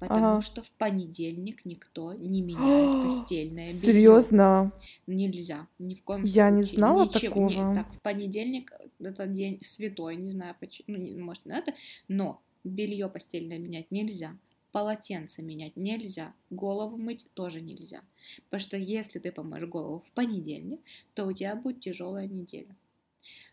потому 0.00 0.26
ага. 0.26 0.40
что 0.40 0.62
в 0.62 0.70
понедельник 0.72 1.64
никто 1.66 2.14
не 2.14 2.40
меняет 2.40 3.04
постельное 3.20 3.68
белье. 3.68 3.92
Серьезно? 3.92 4.72
Нельзя, 5.06 5.68
ни 5.78 5.94
в 5.94 6.02
коем 6.02 6.22
случае. 6.22 6.36
Я 6.36 6.50
не 6.50 6.62
знала 6.62 7.04
Ничего, 7.04 7.34
такого. 7.34 7.48
Не, 7.48 7.74
так, 7.74 7.92
в 7.92 8.00
понедельник 8.00 8.72
это 8.98 9.26
день 9.26 9.60
святой, 9.62 10.16
не 10.16 10.30
знаю 10.30 10.56
почему, 10.58 10.86
ну, 10.88 10.96
не, 10.96 11.14
может, 11.20 11.44
на 11.44 11.58
это, 11.58 11.74
но 12.08 12.40
белье 12.64 13.08
постельное 13.08 13.58
менять 13.58 13.90
нельзя. 13.90 14.36
Полотенце 14.72 15.42
менять 15.42 15.76
нельзя, 15.76 16.32
голову 16.48 16.96
мыть 16.96 17.26
тоже 17.34 17.60
нельзя. 17.60 18.00
Потому 18.44 18.60
что 18.60 18.76
если 18.78 19.18
ты 19.18 19.32
помоешь 19.32 19.68
голову 19.68 20.02
в 20.08 20.12
понедельник, 20.12 20.80
то 21.14 21.26
у 21.26 21.32
тебя 21.32 21.56
будет 21.56 21.80
тяжелая 21.80 22.26
неделя. 22.26 22.74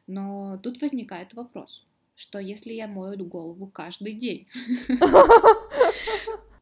Но 0.06 0.58
тут 0.64 0.80
возникает 0.82 1.34
вопрос, 1.34 1.84
что 2.18 2.40
если 2.40 2.74
я 2.74 2.88
мою 2.88 3.24
голову 3.26 3.68
каждый 3.68 4.14
день, 4.14 4.48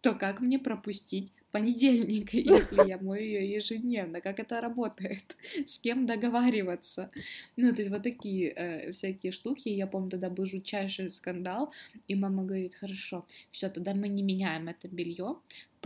то 0.02 0.14
как 0.14 0.42
мне 0.42 0.60
пропустить 0.60 1.32
понедельник, 1.52 2.34
если 2.34 2.88
я 2.88 2.98
мою 2.98 3.24
ее 3.24 3.54
ежедневно? 3.56 4.20
Как 4.20 4.40
это 4.40 4.60
работает? 4.60 5.38
С 5.66 5.80
кем 5.80 6.06
договариваться? 6.06 7.10
Ну, 7.56 7.74
то 7.74 7.82
есть 7.82 7.90
вот 7.92 8.04
такие 8.04 8.50
э, 8.50 8.92
всякие 8.92 9.32
штуки. 9.32 9.70
Я 9.70 9.88
помню, 9.88 10.10
тогда 10.10 10.30
был 10.30 10.46
жутчайший 10.46 11.10
скандал, 11.10 11.72
и 12.10 12.16
мама 12.16 12.44
говорит, 12.44 12.76
хорошо, 12.76 13.26
все, 13.52 13.70
тогда 13.70 13.94
мы 13.94 14.10
не 14.10 14.22
меняем 14.22 14.68
это 14.68 14.90
белье, 14.90 15.38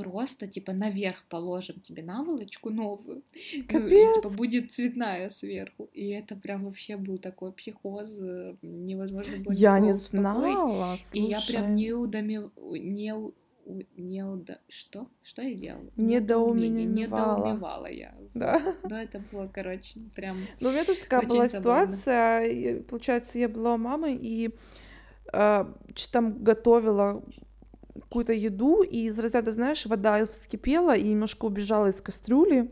просто 0.04 0.48
типа 0.48 0.74
наверх 0.74 1.24
положим 1.30 1.80
тебе 1.82 2.04
наволочку 2.04 2.70
новую, 2.70 3.24
Капец. 3.68 3.72
ну, 3.82 3.88
и 3.88 4.16
типа 4.16 4.30
будет 4.30 4.72
цветная 4.72 5.30
сверху. 5.30 5.90
И 5.94 6.10
это 6.10 6.36
прям 6.36 6.66
вообще 6.66 6.98
был 6.98 7.18
такой 7.18 7.52
психоз, 7.52 8.20
э, 8.22 8.56
невозможно 8.62 9.38
было 9.38 9.54
Я 9.54 9.80
не 9.80 9.94
успокоить. 9.94 10.60
знала, 10.60 10.98
И 11.14 11.22
я 11.22 11.40
прям 11.48 11.66
слушай. 11.66 11.76
не 11.76 11.94
удоме... 11.94 12.50
не 12.58 13.14
не 13.98 14.24
уда... 14.24 14.58
Что? 14.68 15.08
Что 15.22 15.44
я 15.44 15.54
делала? 15.54 15.92
Недоумевала. 15.96 17.38
Недоумевала 17.46 17.92
я. 17.92 18.16
Да. 18.34 18.76
Ну, 18.90 18.96
это 18.96 19.22
было, 19.32 19.48
короче, 19.54 20.00
прям... 20.16 20.38
Ну, 20.60 20.70
у 20.70 20.72
меня 20.72 20.86
тоже 20.86 21.02
такая 21.02 21.28
была 21.28 21.48
забавно. 21.48 21.96
ситуация. 21.96 22.82
Получается, 22.84 23.38
я 23.38 23.48
была 23.48 23.76
у 23.76 23.78
мамы 23.78 24.18
и 24.20 24.50
чё 25.32 26.10
там 26.12 26.44
готовила 26.44 27.24
какую-то 28.02 28.34
еду, 28.34 28.82
и 28.84 29.08
из 29.08 29.20
разряда, 29.20 29.52
знаешь, 29.52 29.86
вода 29.86 30.26
вскипела 30.26 30.96
и 30.96 31.04
немножко 31.04 31.46
убежала 31.46 31.88
из 31.88 32.02
кастрюли. 32.02 32.70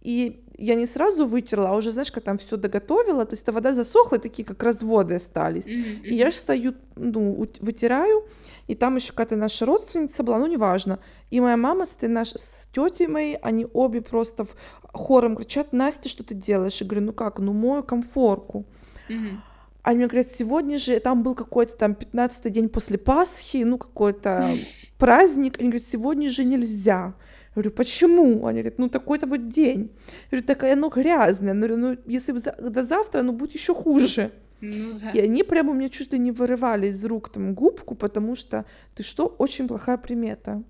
И 0.00 0.44
я 0.56 0.74
не 0.76 0.86
сразу 0.86 1.26
вытерла, 1.26 1.70
а 1.70 1.74
уже, 1.76 1.90
знаешь, 1.90 2.12
как 2.12 2.22
там 2.24 2.38
все 2.38 2.56
доготовила, 2.56 3.24
то 3.24 3.32
есть 3.32 3.42
эта 3.42 3.52
вода 3.52 3.72
засохла, 3.74 4.18
такие 4.18 4.44
как 4.46 4.62
разводы 4.62 5.16
остались. 5.16 5.66
Мгм, 5.66 6.04
И 6.04 6.14
я 6.14 6.30
же 6.30 6.36
стою, 6.36 6.74
ну, 6.96 7.46
вытираю, 7.60 8.22
и 8.68 8.74
там 8.74 8.96
еще 8.96 9.08
какая-то 9.12 9.36
наша 9.36 9.66
родственница 9.66 10.22
была, 10.22 10.38
ну, 10.38 10.46
неважно. 10.46 10.98
И 11.30 11.40
моя 11.40 11.56
мама 11.56 11.84
с, 11.84 11.98
наш- 12.02 12.34
с 12.36 12.68
тетей 12.72 13.08
моей, 13.08 13.36
они 13.42 13.66
обе 13.74 14.00
просто 14.00 14.44
в- 14.44 14.54
хором 14.92 15.36
кричат, 15.36 15.72
Настя, 15.72 16.08
что 16.08 16.22
ты 16.22 16.34
делаешь? 16.34 16.80
Я 16.80 16.86
говорю, 16.86 17.06
ну 17.06 17.12
как, 17.12 17.40
ну 17.40 17.52
мою 17.52 17.82
комфорку. 17.82 18.64
Мгм. 19.08 19.42
Они 19.88 20.00
мне 20.00 20.06
говорят, 20.06 20.30
сегодня 20.30 20.76
же, 20.76 21.00
там 21.00 21.22
был 21.22 21.34
какой-то 21.34 21.74
там 21.74 21.94
15 21.94 22.52
день 22.52 22.68
после 22.68 22.98
Пасхи, 22.98 23.64
ну 23.64 23.78
какой-то 23.78 24.50
праздник. 24.98 25.58
Они 25.58 25.70
говорят, 25.70 25.88
сегодня 25.88 26.28
же 26.28 26.44
нельзя. 26.44 26.92
Я 26.92 27.14
говорю, 27.54 27.70
почему? 27.70 28.46
Они 28.46 28.60
говорят, 28.60 28.78
ну 28.78 28.90
такой-то 28.90 29.26
вот 29.26 29.48
день. 29.48 29.90
Я 30.30 30.36
говорю, 30.36 30.46
такая, 30.46 30.72
оно 30.74 30.90
грязное. 30.90 31.54
Я 31.54 31.58
говорю, 31.58 31.76
ну 31.78 31.96
если 32.04 32.32
до 32.32 32.82
завтра, 32.82 33.22
ну 33.22 33.32
будет 33.32 33.54
еще 33.54 33.74
хуже. 33.74 34.30
Ну 34.60 34.98
да. 34.98 35.10
И 35.12 35.20
они 35.20 35.42
прямо 35.42 35.70
у 35.70 35.74
меня 35.74 35.88
чуть 35.88 36.12
ли 36.12 36.18
не 36.18 36.32
вырывали 36.32 36.88
из 36.88 37.02
рук 37.06 37.30
там 37.30 37.54
губку, 37.54 37.94
потому 37.94 38.36
что 38.36 38.66
ты 38.94 39.02
что, 39.02 39.24
очень 39.38 39.68
плохая 39.68 39.96
примета. 39.96 40.62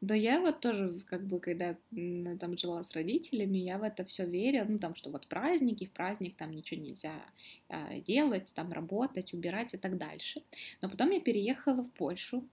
Да 0.00 0.14
я 0.14 0.40
вот 0.40 0.60
тоже, 0.60 0.96
как 1.06 1.26
бы, 1.26 1.40
когда 1.40 1.76
там 2.38 2.56
жила 2.56 2.82
с 2.84 2.92
родителями, 2.92 3.58
я 3.58 3.78
в 3.78 3.82
это 3.82 4.04
все 4.04 4.26
верила, 4.26 4.64
ну, 4.68 4.78
там, 4.78 4.94
что 4.94 5.10
вот 5.10 5.26
праздники, 5.26 5.86
в 5.86 5.90
праздник 5.90 6.36
там 6.36 6.52
ничего 6.52 6.80
нельзя 6.80 7.14
а, 7.68 7.98
делать, 8.00 8.52
там, 8.54 8.72
работать, 8.72 9.34
убирать 9.34 9.74
и 9.74 9.76
так 9.76 9.98
дальше. 9.98 10.42
Но 10.82 10.88
потом 10.88 11.10
я 11.10 11.20
переехала 11.20 11.82
в 11.82 11.90
Польшу, 11.90 12.44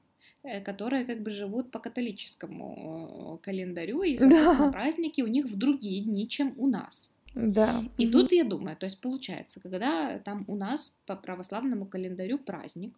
э, 0.43 0.59
которые 0.61 1.05
как 1.05 1.21
бы 1.21 1.29
живут 1.29 1.69
по 1.69 1.79
католическому 1.79 3.37
э, 3.39 3.43
календарю, 3.45 4.01
и, 4.01 4.17
соответственно, 4.17 4.65
Да. 4.65 4.71
праздники 4.71 5.21
у 5.21 5.27
них 5.27 5.45
в 5.45 5.55
другие 5.55 6.01
дни, 6.01 6.27
чем 6.27 6.53
у 6.57 6.67
нас. 6.67 7.11
Да. 7.35 7.83
И 7.97 8.07
тут 8.07 8.31
я 8.31 8.43
думаю, 8.43 8.77
то 8.77 8.85
есть 8.85 9.01
получается, 9.01 9.59
когда 9.59 10.19
там 10.19 10.45
у 10.47 10.55
нас 10.55 10.97
по 11.05 11.15
православному 11.15 11.85
календарю 11.85 12.39
праздник, 12.39 12.97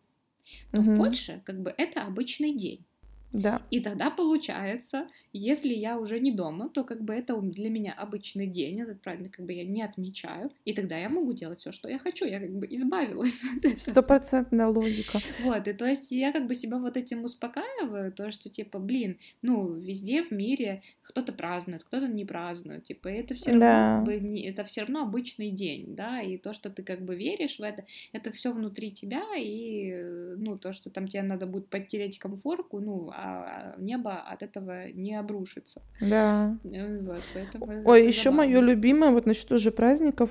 то 0.71 0.81
в 0.81 0.85
Мгм. 0.87 0.97
Польше 0.97 1.41
как 1.43 1.61
бы 1.61 1.73
это 1.75 2.03
обычный 2.03 2.53
день. 2.53 2.85
Да. 3.33 3.61
И 3.71 3.79
тогда 3.81 4.09
получается, 4.09 5.07
если 5.33 5.73
я 5.73 5.99
уже 5.99 6.19
не 6.19 6.31
дома, 6.31 6.69
то 6.69 6.83
как 6.83 7.01
бы 7.03 7.13
это 7.13 7.39
для 7.41 7.69
меня 7.69 7.93
обычный 7.93 8.47
день, 8.47 8.79
этот 8.81 9.01
праздник 9.01 9.35
как 9.35 9.45
бы 9.45 9.53
я 9.53 9.65
не 9.65 9.81
отмечаю, 9.83 10.49
и 10.65 10.73
тогда 10.73 10.97
я 10.97 11.09
могу 11.09 11.33
делать 11.33 11.59
все, 11.59 11.71
что 11.71 11.89
я 11.89 11.99
хочу, 11.99 12.25
я 12.25 12.39
как 12.39 12.51
бы 12.51 12.65
избавилась 12.69 13.43
от 13.43 13.65
этого. 13.65 13.77
Стопроцентная 13.77 14.67
логика. 14.67 15.19
Вот, 15.43 15.67
и 15.67 15.73
то 15.73 15.85
есть 15.85 16.11
я 16.11 16.31
как 16.31 16.47
бы 16.47 16.55
себя 16.55 16.77
вот 16.77 16.97
этим 16.97 17.23
успокаиваю, 17.23 18.11
то, 18.11 18.31
что 18.31 18.49
типа, 18.49 18.79
блин, 18.79 19.17
ну, 19.41 19.73
везде 19.73 20.23
в 20.23 20.31
мире 20.31 20.81
кто-то 21.03 21.31
празднует, 21.31 21.83
кто-то 21.83 22.07
не 22.07 22.25
празднует, 22.25 22.83
типа, 22.83 23.07
это 23.07 23.33
все 23.35 23.51
равно, 23.51 23.59
Да. 23.65 23.95
как 23.97 24.05
бы, 24.05 24.19
не- 24.19 24.45
это 24.49 24.63
все 24.63 24.81
равно 24.81 25.03
обычный 25.03 25.51
день, 25.51 25.95
да, 25.95 26.21
и 26.21 26.37
то, 26.37 26.53
что 26.53 26.69
ты 26.69 26.83
как 26.83 27.01
бы 27.03 27.15
веришь 27.15 27.59
в 27.59 27.63
это, 27.63 27.85
это 28.13 28.31
все 28.31 28.51
внутри 28.51 28.91
тебя, 28.91 29.23
и, 29.37 29.91
э, 29.93 30.35
ну, 30.37 30.57
то, 30.57 30.73
что 30.73 30.89
там 30.89 31.07
тебе 31.07 31.23
надо 31.23 31.45
будет 31.45 31.67
подтереть 31.69 32.19
комфорку, 32.19 32.79
ну, 32.79 33.09
а 33.19 33.75
небо 33.77 34.11
от 34.33 34.43
этого 34.43 34.89
не 34.91 35.15
обрушится. 35.15 35.81
Да. 35.99 36.55
Э, 36.63 36.99
Вот, 37.01 37.21
поэтому 37.33 37.81
Ой, 37.85 38.07
еще 38.07 38.29
мое 38.31 38.59
любимое, 38.61 39.11
вот 39.11 39.25
насчет 39.25 39.51
уже 39.51 39.71
праздников. 39.71 40.29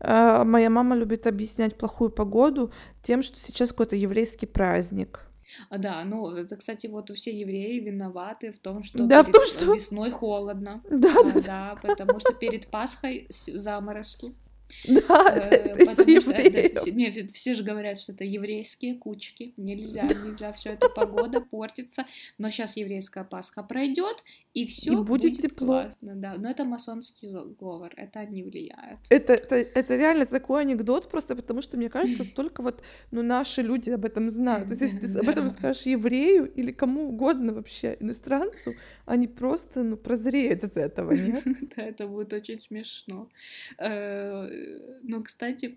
а, 0.00 0.44
Моя 0.44 0.70
мама 0.70 0.96
любит 0.96 1.26
объяснять 1.26 1.76
плохую 1.76 2.10
погоду 2.10 2.72
тем, 3.02 3.22
что 3.22 3.38
сейчас 3.38 3.70
какой-то 3.70 3.96
еврейский 3.96 4.46
праздник. 4.46 5.20
А, 5.68 5.76
да, 5.78 6.02
ну, 6.04 6.30
это, 6.30 6.56
кстати, 6.56 6.86
вот 6.86 7.10
все 7.10 7.30
евреи 7.38 7.78
виноваты 7.80 8.52
в 8.52 8.58
том, 8.58 8.82
что 8.82 9.06
Да, 9.06 9.22
в 9.22 9.26
перед 9.26 9.36
том, 9.36 9.44
что- 9.44 9.74
весной 9.74 10.10
холодно. 10.10 10.82
Да, 10.90 11.14
А, 11.20 11.24
да, 11.32 11.40
да, 11.42 11.78
потому 11.82 12.18
что 12.20 12.32
перед 12.32 12.68
Пасхой 12.68 13.26
заморозки. 13.28 14.32
Да, 14.86 15.22
Э, 15.32 15.48
это 15.76 15.86
Потому 15.86 16.20
что 16.20 16.30
это- 16.32 16.42
евреев. 16.42 16.78
все, 16.80 16.92
не, 16.92 17.54
же 17.54 17.62
говорят, 17.62 17.98
что 17.98 18.12
это 18.12 18.24
еврейские 18.24 18.94
кучки. 18.94 19.52
Нельзя, 19.56 20.02
нельзя, 20.04 20.52
все 20.52 20.70
это 20.70 20.88
погода 20.88 21.40
портится. 21.40 22.06
Но 22.38 22.50
сейчас 22.50 22.76
еврейская 22.76 23.24
Пасха 23.24 23.62
пройдет, 23.62 24.24
и 24.54 24.66
все 24.66 25.02
будет 25.02 25.38
тепло. 25.40 25.66
классно. 25.66 26.14
Да. 26.16 26.34
Но 26.36 26.50
это 26.50 26.64
масонский 26.64 27.30
говор, 27.58 27.92
это 27.96 28.20
они 28.20 28.42
влияют. 28.42 29.00
Это, 29.08 29.32
это, 29.34 29.56
это 29.56 29.96
реально 29.96 30.26
такой 30.26 30.62
анекдот 30.62 31.10
просто, 31.10 31.34
потому 31.36 31.62
что, 31.62 31.76
мне 31.76 31.88
кажется, 31.88 32.24
только 32.34 32.62
вот 32.62 32.82
ну, 33.10 33.22
наши 33.22 33.62
люди 33.62 33.90
об 33.90 34.04
этом 34.04 34.30
знают. 34.30 34.68
То 34.68 34.74
есть, 34.74 34.82
если 34.94 35.06
ты 35.06 35.18
об 35.18 35.28
этом 35.28 35.50
скажешь 35.50 35.82
еврею 35.86 36.52
или 36.52 36.72
кому 36.72 37.08
угодно 37.08 37.52
вообще, 37.52 37.96
иностранцу, 38.00 38.74
они 39.06 39.26
просто, 39.28 39.82
ну, 39.82 39.96
прозреют 39.96 40.64
от 40.64 40.76
этого, 40.76 41.12
нет? 41.12 41.42
Да, 41.76 41.82
это 41.82 42.06
будет 42.06 42.32
очень 42.32 42.60
смешно. 42.60 43.28
Э, 44.62 44.98
Ну, 45.02 45.22
кстати, 45.22 45.76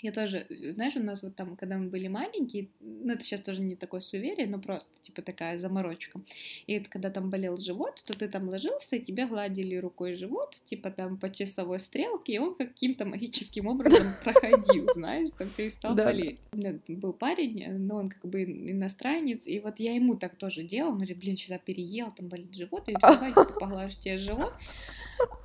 я 0.00 0.12
тоже, 0.12 0.46
знаешь, 0.48 0.94
у 0.94 1.02
нас 1.02 1.24
вот 1.24 1.34
там, 1.34 1.56
когда 1.56 1.76
мы 1.76 1.88
были 1.88 2.06
маленькие, 2.06 2.68
ну, 2.78 3.12
это 3.12 3.24
сейчас 3.24 3.40
тоже 3.40 3.62
не 3.62 3.74
такое 3.74 3.98
суеверие, 4.00 4.46
но 4.46 4.60
просто, 4.60 4.88
типа, 5.02 5.22
такая 5.22 5.58
заморочка. 5.58 6.20
И 6.68 6.74
это 6.74 6.88
когда 6.88 7.10
там 7.10 7.30
болел 7.30 7.56
живот, 7.56 8.00
то 8.06 8.16
ты 8.16 8.28
там 8.28 8.48
ложился, 8.48 8.94
и 8.94 9.00
тебе 9.00 9.26
гладили 9.26 9.74
рукой 9.74 10.14
живот, 10.14 10.54
типа, 10.66 10.92
там, 10.92 11.18
по 11.18 11.30
часовой 11.30 11.80
стрелке, 11.80 12.34
и 12.34 12.38
он 12.38 12.54
каким-то 12.54 13.06
магическим 13.06 13.66
образом 13.66 14.06
проходил, 14.24 14.88
знаешь, 14.94 15.30
там 15.36 15.50
перестал 15.50 15.96
Да. 15.96 16.04
болеть. 16.04 16.38
У 16.52 16.58
меня 16.58 16.78
был 16.86 17.12
парень, 17.12 17.66
но 17.78 17.96
он 17.96 18.10
как 18.10 18.24
бы 18.24 18.44
иностранец, 18.44 19.48
и 19.48 19.58
вот 19.58 19.80
я 19.80 19.94
ему 19.96 20.14
так 20.16 20.36
тоже 20.36 20.62
делала, 20.62 20.90
он 20.92 20.98
говорит, 20.98 21.18
блин, 21.18 21.36
сюда 21.36 21.58
переел, 21.58 22.12
там 22.12 22.28
болит 22.28 22.54
живот, 22.54 22.88
и 22.88 22.94
давай, 23.00 23.30
типа, 23.30 23.52
поглажу 23.58 23.98
тебе 23.98 24.16
живот. 24.18 24.54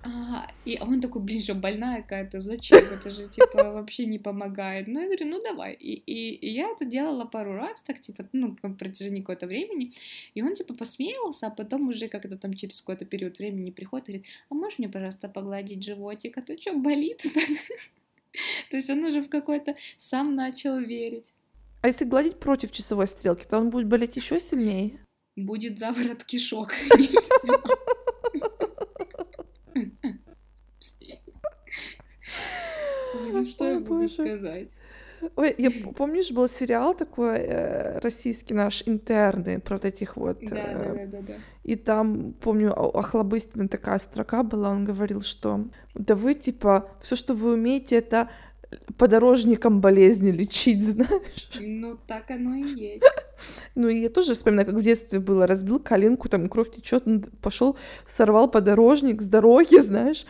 А, 0.04 0.48
и 0.66 0.78
он 0.80 1.02
такой, 1.02 1.22
блин, 1.22 1.42
что 1.42 1.56
больная 1.56 2.02
какая-то, 2.02 2.42
зачем? 2.42 2.78
Это 2.78 3.10
же, 3.10 3.30
типа, 3.30 3.72
вообще 3.72 4.06
не 4.06 4.20
помогает. 4.20 4.88
Ну, 4.88 5.00
я 5.00 5.06
говорю, 5.06 5.28
ну, 5.28 5.42
давай. 5.42 5.74
И, 5.74 5.94
и, 5.94 6.34
и 6.36 6.50
я 6.50 6.70
это 6.70 6.86
делала 6.86 7.26
пару 7.26 7.54
раз, 7.54 7.82
так, 7.82 8.02
типа, 8.02 8.28
ну, 8.34 8.56
на 8.62 8.74
протяжении 8.74 9.22
какого-то 9.22 9.48
времени. 9.48 9.94
И 10.34 10.42
он, 10.42 10.56
типа, 10.56 10.74
посмеялся, 10.74 11.48
а 11.48 11.50
потом 11.52 11.88
уже 11.88 12.08
как-то 12.08 12.38
там 12.38 12.54
через 12.54 12.82
какой-то 12.82 13.06
период 13.06 13.40
времени 13.40 13.72
приходит 13.72 14.10
и 14.10 14.12
говорит, 14.12 14.28
а 14.50 14.56
можешь 14.56 14.80
мне, 14.80 14.90
пожалуйста, 14.90 15.30
погладить 15.30 15.84
животик? 15.84 16.38
А 16.38 16.42
то 16.42 16.58
что, 16.58 16.74
болит? 16.74 17.24
То 18.70 18.78
есть 18.78 18.90
он 18.90 19.04
уже 19.06 19.22
в 19.22 19.30
какой-то 19.30 19.76
сам 19.98 20.36
начал 20.36 20.80
верить. 20.80 21.32
А 21.82 21.88
если 21.88 22.06
гладить 22.06 22.40
против 22.40 22.72
часовой 22.72 23.08
стрелки, 23.08 23.46
то 23.46 23.58
он 23.58 23.70
будет 23.70 23.88
болеть 23.88 24.16
еще 24.16 24.40
сильнее. 24.40 25.00
Будет 25.36 25.80
заворот 25.80 26.24
кишок. 26.24 26.74
и 26.98 27.08
всё. 27.08 27.64
Ой, 33.16 33.32
Ну 33.32 33.46
боже. 34.04 34.14
сказать? 34.38 34.70
Ой, 35.38 35.56
я 35.58 35.72
помнишь, 35.96 36.32
был 36.32 36.50
сериал 36.50 36.94
такой 36.94 37.38
э, 37.38 38.00
российский 38.00 38.54
наш 38.54 38.84
интерны 38.86 39.60
про 39.62 39.76
вот 39.76 39.86
этих 39.86 40.18
вот. 40.18 40.40
Да, 40.42 40.56
э, 40.58 40.74
да, 40.74 40.94
да, 40.94 41.06
да, 41.06 41.22
да. 41.28 41.34
И 41.64 41.76
там, 41.78 42.34
помню, 42.42 42.74
о- 42.74 43.00
Охлобыстина 43.00 43.70
такая 43.70 44.00
строка 44.00 44.44
была, 44.44 44.70
он 44.70 44.84
говорил, 44.84 45.22
что 45.22 45.66
да 45.94 46.16
вы, 46.16 46.34
типа, 46.34 46.90
все, 47.04 47.16
что 47.16 47.34
вы 47.36 47.54
умеете, 47.54 47.96
это 47.96 48.30
подорожником 48.98 49.82
болезни 49.82 50.30
лечить, 50.32 50.84
знаешь. 50.86 51.52
Ну, 51.60 51.98
так 52.08 52.30
оно 52.32 52.56
и 52.56 52.64
есть. 52.76 53.06
Ну, 53.76 53.88
и 53.88 54.00
я 54.02 54.10
тоже 54.10 54.34
вспоминаю, 54.34 54.66
как 54.68 54.76
в 54.76 54.82
детстве 54.82 55.20
было, 55.20 55.48
разбил 55.48 55.80
коленку, 55.80 56.28
там 56.30 56.50
кровь 56.50 56.72
течет, 56.72 57.04
пошел, 57.42 57.78
сорвал 58.06 58.50
подорожник 58.50 59.22
с 59.22 59.28
дороги, 59.28 59.78
знаешь, 59.80 60.26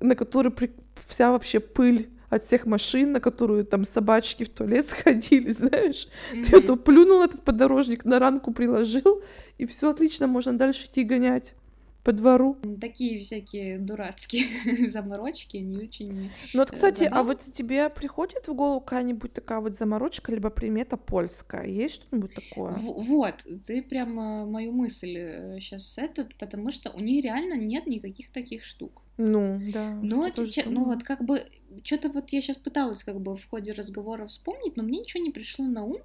на 0.00 0.16
который 0.16 0.52
при- 0.52 0.72
вся 1.06 1.32
вообще 1.32 1.60
пыль 1.60 2.08
от 2.32 2.44
всех 2.46 2.64
машин, 2.64 3.12
на 3.12 3.20
которую 3.20 3.62
там 3.64 3.84
собачки 3.84 4.44
в 4.44 4.48
туалет 4.48 4.86
сходили, 4.88 5.50
знаешь. 5.50 6.08
Ты 6.30 6.38
Мгм. 6.38 6.56
это 6.56 6.76
плюнул 6.76 7.22
этот 7.22 7.42
подорожник, 7.42 8.06
на 8.06 8.18
ранку 8.18 8.52
приложил, 8.54 9.20
и 9.58 9.66
все 9.66 9.90
отлично, 9.90 10.26
можно 10.26 10.54
дальше 10.54 10.86
идти 10.86 11.04
гонять. 11.04 11.52
По 12.02 12.12
двору. 12.12 12.56
Такие 12.80 13.18
всякие 13.20 13.78
дурацкие 13.78 14.46
заморочки, 14.90 15.56
не 15.58 15.78
очень 15.78 16.30
Ну 16.52 16.60
вот, 16.60 16.70
э, 16.70 16.74
кстати, 16.74 17.04
а 17.04 17.10
забавно. 17.10 17.32
вот 17.34 17.42
тебе 17.54 17.88
приходит 17.90 18.48
в 18.48 18.54
голову 18.54 18.80
какая-нибудь 18.80 19.32
такая 19.32 19.60
вот 19.60 19.76
заморочка, 19.76 20.32
либо 20.32 20.50
примета 20.50 20.96
польская? 20.96 21.66
Есть 21.66 21.94
что-нибудь 21.94 22.34
такое? 22.34 22.72
В- 22.72 23.02
Вот, 23.04 23.34
ты 23.66 23.82
прям 23.82 24.14
мою 24.14 24.72
мысль 24.72 25.14
сейчас 25.60 25.96
этот, 25.98 26.36
потому 26.38 26.70
что 26.70 26.90
у 26.90 27.00
них 27.00 27.24
реально 27.24 27.54
нет 27.54 27.86
никаких 27.86 28.32
таких 28.32 28.64
штук. 28.64 29.02
Ну, 29.18 29.60
да, 29.72 29.94
Но, 30.02 30.30
тоже 30.30 30.50
че- 30.52 30.64
ну 30.68 30.84
вот 30.84 31.02
как 31.04 31.22
бы, 31.22 31.44
что-то 31.84 32.08
вот 32.08 32.30
я 32.30 32.40
сейчас 32.40 32.56
пыталась 32.56 33.04
как 33.04 33.20
бы 33.20 33.36
в 33.36 33.46
ходе 33.48 33.72
разговора 33.72 34.26
вспомнить, 34.26 34.76
но 34.76 34.82
мне 34.82 35.00
ничего 35.00 35.22
не 35.22 35.30
пришло 35.30 35.66
на 35.66 35.84
ум. 35.84 35.98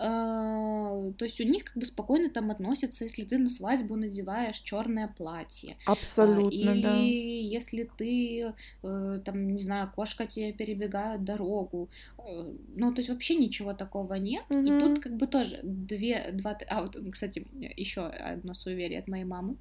А, 0.00 1.12
То 1.18 1.24
есть 1.24 1.40
у 1.40 1.44
них 1.44 1.64
как 1.64 1.76
бы 1.76 1.84
спокойно 1.84 2.30
там 2.30 2.50
относятся, 2.52 3.04
если 3.04 3.24
ты 3.24 3.36
на 3.38 3.48
свадьбу 3.48 3.96
надеваешь 3.96 4.58
черное 4.60 5.08
платье, 5.08 5.76
А, 5.86 5.92
Абсолютно, 5.92 6.80
да. 6.80 6.96
Или 7.00 7.42
если 7.42 7.90
ты, 7.98 8.54
э, 8.84 9.20
там, 9.24 9.48
не 9.54 9.58
знаю, 9.60 9.90
кошка 9.94 10.24
тебе 10.26 10.52
перебегает 10.52 11.24
дорогу. 11.24 11.88
э, 12.18 12.52
Ну, 12.76 12.92
то 12.94 13.00
есть 13.00 13.08
вообще 13.08 13.34
ничего 13.34 13.74
такого 13.74 14.14
нет. 14.14 14.44
И 14.50 14.54
Мгм. 14.54 14.80
тут 14.80 15.00
как 15.02 15.16
бы 15.16 15.26
тоже 15.26 15.60
две, 15.64 16.30
два... 16.32 16.56
А, 16.68 16.82
вот, 16.82 16.96
кстати, 17.12 17.44
еще 17.76 18.06
одно 18.06 18.54
суеверие 18.54 19.00
от 19.00 19.08
моей 19.08 19.24
мамы. 19.24 19.56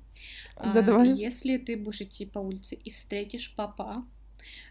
Да, 0.55 0.79
А, 0.79 0.81
давай. 0.83 1.13
Если 1.15 1.57
ты 1.57 1.75
будешь 1.77 2.01
идти 2.01 2.25
по 2.27 2.39
улице 2.39 2.75
и 2.75 2.91
встретишь 2.91 3.53
папа, 3.57 4.05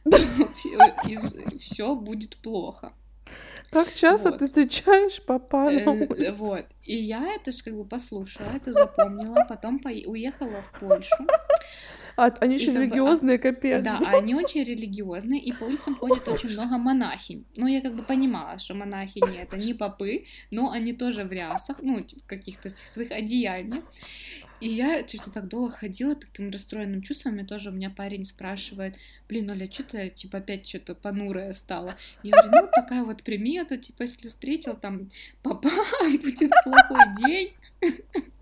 Да. 0.05 0.19
все 1.61 1.95
будет 1.97 2.37
плохо. 2.37 2.93
Как 3.71 3.93
часто 3.93 4.31
Вот. 4.31 4.39
ты 4.39 4.47
встречаешь 4.47 5.23
папа 5.27 5.71
на 5.71 5.81
Э, 5.81 5.89
улице? 5.91 6.33
Вот. 6.33 6.65
И 6.85 6.97
я 6.97 7.35
это 7.35 7.51
ж 7.53 7.63
как 7.65 7.75
бы 7.75 7.85
послушала, 7.85 8.47
это 8.55 8.73
запомнила, 8.73 9.45
потом 9.49 9.81
пое- 9.85 10.07
уехала 10.07 10.63
в 10.63 10.79
Польшу. 10.81 11.15
А, 12.17 12.27
они 12.41 12.57
И 12.57 12.59
еще 12.59 12.67
как 12.67 12.75
бы, 12.75 12.81
а, 12.81 12.85
религиозные, 12.85 13.39
капец. 13.39 13.83
Да, 13.83 13.99
да? 13.99 14.11
а 14.11 14.19
они 14.19 14.35
очень 14.35 14.65
религиозные, 14.65 15.41
и 15.41 15.53
по 15.53 15.65
улицам 15.65 15.97
ходит 15.97 16.27
очень 16.29 16.51
много 16.51 16.79
монахинь. 16.79 17.45
Ну, 17.57 17.67
я 17.67 17.81
как 17.81 17.95
бы 17.95 18.03
понимала, 18.03 18.59
что 18.59 18.75
монахини 18.75 19.37
это 19.37 19.57
не 19.57 19.75
попы, 19.75 20.25
но 20.51 20.71
они 20.71 20.95
тоже 20.95 21.25
в 21.25 21.33
рясах, 21.33 21.79
ну, 21.83 22.01
типа, 22.01 22.23
каких-то 22.27 22.71
своих 22.71 23.11
одеяниях. 23.11 23.85
И 24.61 24.69
я 24.69 25.07
что-то 25.07 25.31
так 25.31 25.49
долго 25.49 25.71
ходила 25.71 26.15
таким 26.15 26.51
расстроенным 26.51 27.03
чувством, 27.03 27.39
и 27.39 27.45
тоже 27.45 27.69
у 27.69 27.73
меня 27.73 27.91
парень 27.91 28.25
спрашивает, 28.25 28.97
блин, 29.29 29.51
Оля, 29.51 29.71
что 29.71 29.83
ты, 29.83 30.09
типа, 30.09 30.39
опять 30.39 30.67
что-то 30.67 30.95
понурая 30.95 31.53
стала? 31.53 31.97
Я 32.23 32.33
говорю, 32.33 32.63
ну, 32.63 32.69
такая 32.75 33.05
вот 33.05 33.23
примета, 33.23 33.77
типа, 33.77 34.03
если 34.03 34.29
встретил 34.29 34.75
там 34.75 35.11
папа, 35.43 35.69
будет 36.23 36.51
плохой 36.65 37.15
день. 37.19 37.53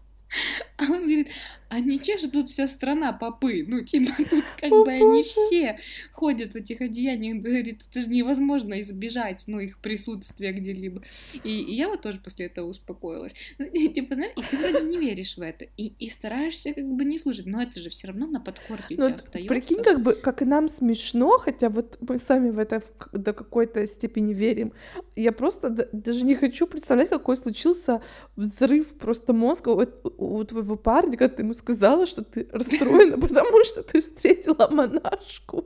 А 0.76 0.85
он 0.85 1.02
говорит, 1.02 1.28
а 1.75 1.81
не 1.81 1.99
че 1.99 2.19
ж 2.19 2.28
тут 2.31 2.49
вся 2.49 2.69
страна 2.69 3.12
попы? 3.12 3.64
Ну, 3.66 3.83
типа, 3.85 4.12
тут 4.31 4.45
как 4.61 4.73
О, 4.73 4.85
бы 4.85 4.93
они 4.93 5.23
все 5.23 5.78
ходят 6.12 6.52
в 6.52 6.57
этих 6.57 6.81
одеяниях. 6.81 7.43
Говорит, 7.43 7.83
это 7.90 8.00
же 8.00 8.09
невозможно 8.09 8.81
избежать, 8.81 9.45
ну, 9.49 9.59
их 9.59 9.78
присутствия 9.78 10.52
где-либо. 10.52 11.02
И, 11.45 11.61
и 11.62 11.75
я 11.75 11.88
вот 11.88 12.02
тоже 12.02 12.21
после 12.21 12.47
этого 12.47 12.69
успокоилась. 12.69 13.33
Ну, 13.59 13.66
и, 13.66 13.88
типа, 13.88 14.14
знаешь, 14.14 14.33
и 14.37 14.43
ты 14.50 14.57
вроде 14.57 14.87
не 14.87 14.99
веришь 14.99 15.37
в 15.37 15.40
это, 15.43 15.66
и, 15.76 15.87
и 15.99 16.11
стараешься 16.11 16.73
как 16.75 16.85
бы 16.85 17.04
не 17.04 17.19
слушать, 17.19 17.47
но 17.47 17.61
это 17.62 17.81
же 17.81 17.88
все 17.90 18.07
равно 18.09 18.26
на 18.26 18.40
подкорке 18.40 18.95
у 18.95 18.99
Ну, 19.00 19.07
тебя 19.07 19.16
остается. 19.16 19.49
прикинь, 19.49 19.83
как 19.83 20.00
бы, 20.02 20.14
как 20.14 20.43
и 20.43 20.45
нам 20.45 20.69
смешно, 20.69 21.38
хотя 21.38 21.69
вот 21.69 21.99
мы 22.00 22.19
сами 22.19 22.50
в 22.50 22.59
это 22.59 22.83
до 23.12 23.33
какой-то 23.33 23.85
степени 23.87 24.33
верим. 24.33 24.73
Я 25.16 25.33
просто 25.33 25.71
даже 25.93 26.25
не 26.25 26.37
хочу 26.37 26.66
представлять, 26.66 27.09
какой 27.09 27.37
случился 27.37 28.00
взрыв 28.37 28.87
просто 28.99 29.33
мозга 29.33 29.71
у, 29.71 29.87
у 30.19 30.45
твоего 30.45 30.76
парня, 30.76 31.16
когда 31.16 31.37
ты 31.37 31.43
ему 31.43 31.54
сказала, 31.68 32.04
что 32.06 32.23
ты 32.23 32.47
расстроена, 32.52 33.18
потому 33.18 33.64
что 33.64 33.83
ты 33.83 34.00
встретила 34.02 34.68
монашку. 34.68 35.64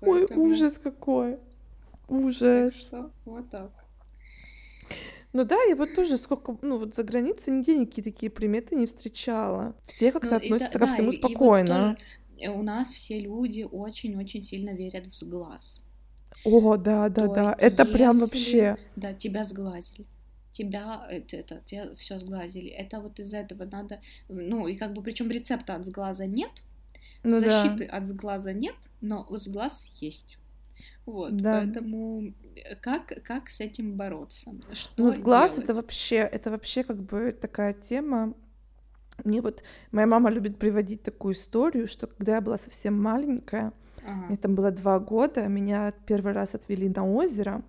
Ой, 0.00 0.26
ужас 0.36 0.74
какой. 0.82 1.38
Ужас. 2.08 2.74
вот 3.24 3.50
так. 3.50 3.70
Ну 5.32 5.44
да, 5.44 5.62
я 5.62 5.76
вот 5.76 5.94
тоже 5.94 6.16
сколько, 6.16 6.56
ну 6.62 6.76
вот 6.76 6.94
за 6.96 7.04
границей 7.04 7.52
нигде 7.52 7.76
никакие 7.76 8.02
такие 8.02 8.30
приметы 8.30 8.74
не 8.74 8.86
встречала. 8.86 9.74
Все 9.86 10.10
как-то 10.10 10.30
Ну, 10.30 10.36
и 10.38 10.40
да- 10.40 10.44
относятся 10.56 10.78
ко 10.78 10.86
да, 10.86 10.92
всему 10.92 11.12
и- 11.12 11.16
и 11.16 11.20
вот 11.22 11.30
спокойно. 11.30 11.66
тоже, 11.94 11.98
э, 12.40 12.50
у 12.50 12.62
нас 12.62 12.88
все 12.88 13.20
люди 13.20 13.66
очень-очень 13.70 14.42
сильно 14.42 14.70
верят 14.70 15.06
в 15.06 15.14
сглаз. 15.14 15.82
О, 16.44 16.76
да, 16.76 17.08
да, 17.10 17.28
То 17.28 17.34
да. 17.34 17.56
Это 17.60 17.84
прям 17.84 18.16
если- 18.18 18.20
вообще. 18.20 18.76
Да, 18.96 19.12
тебя 19.14 19.44
сглазили. 19.44 20.04
Тебя 20.52 21.06
это, 21.10 21.36
это 21.36 21.62
тебя 21.64 21.94
все 21.96 22.18
сглазили. 22.18 22.68
Это 22.70 23.00
вот 23.00 23.18
из 23.20 23.32
этого 23.34 23.64
надо, 23.64 24.00
ну 24.28 24.66
и 24.66 24.76
как 24.76 24.92
бы 24.94 25.02
причем 25.02 25.30
рецепта 25.30 25.76
от 25.76 25.86
сглаза 25.86 26.26
нет, 26.26 26.50
Ну 27.22 27.40
да. 27.40 27.40
защиты 27.40 27.84
от 27.84 28.06
сглаза 28.06 28.52
нет, 28.52 28.76
но 29.00 29.26
сглаз 29.36 29.92
есть. 30.00 30.38
Вот, 31.06 31.42
Да. 31.42 31.50
поэтому 31.50 32.34
э, 32.56 32.76
как 32.76 33.06
как 33.24 33.50
с 33.50 33.60
этим 33.60 33.96
бороться? 33.96 34.52
Что 34.72 35.04
Ну, 35.04 35.10
с 35.10 35.18
глаз 35.18 35.58
это 35.58 35.74
делать? 35.74 35.74
вообще, 35.74 36.16
это 36.16 36.50
вообще 36.50 36.84
как 36.84 37.02
бы 37.02 37.32
такая 37.32 37.72
тема. 37.74 38.34
Мне 39.24 39.40
вот 39.42 39.62
моя 39.92 40.06
мама 40.06 40.30
любит 40.30 40.58
приводить 40.58 41.02
такую 41.02 41.34
историю, 41.34 41.88
что 41.88 42.06
когда 42.08 42.36
я 42.36 42.40
была 42.40 42.58
совсем 42.58 43.00
маленькая, 43.02 43.72
Ага, 44.04 44.28
мне 44.28 44.38
там 44.38 44.54
было 44.56 44.70
два 44.72 45.00
года, 45.00 45.48
меня 45.48 45.92
первый 46.06 46.32
раз 46.34 46.54
отвели 46.54 46.88
на 46.88 47.06
озеро, 47.06 47.62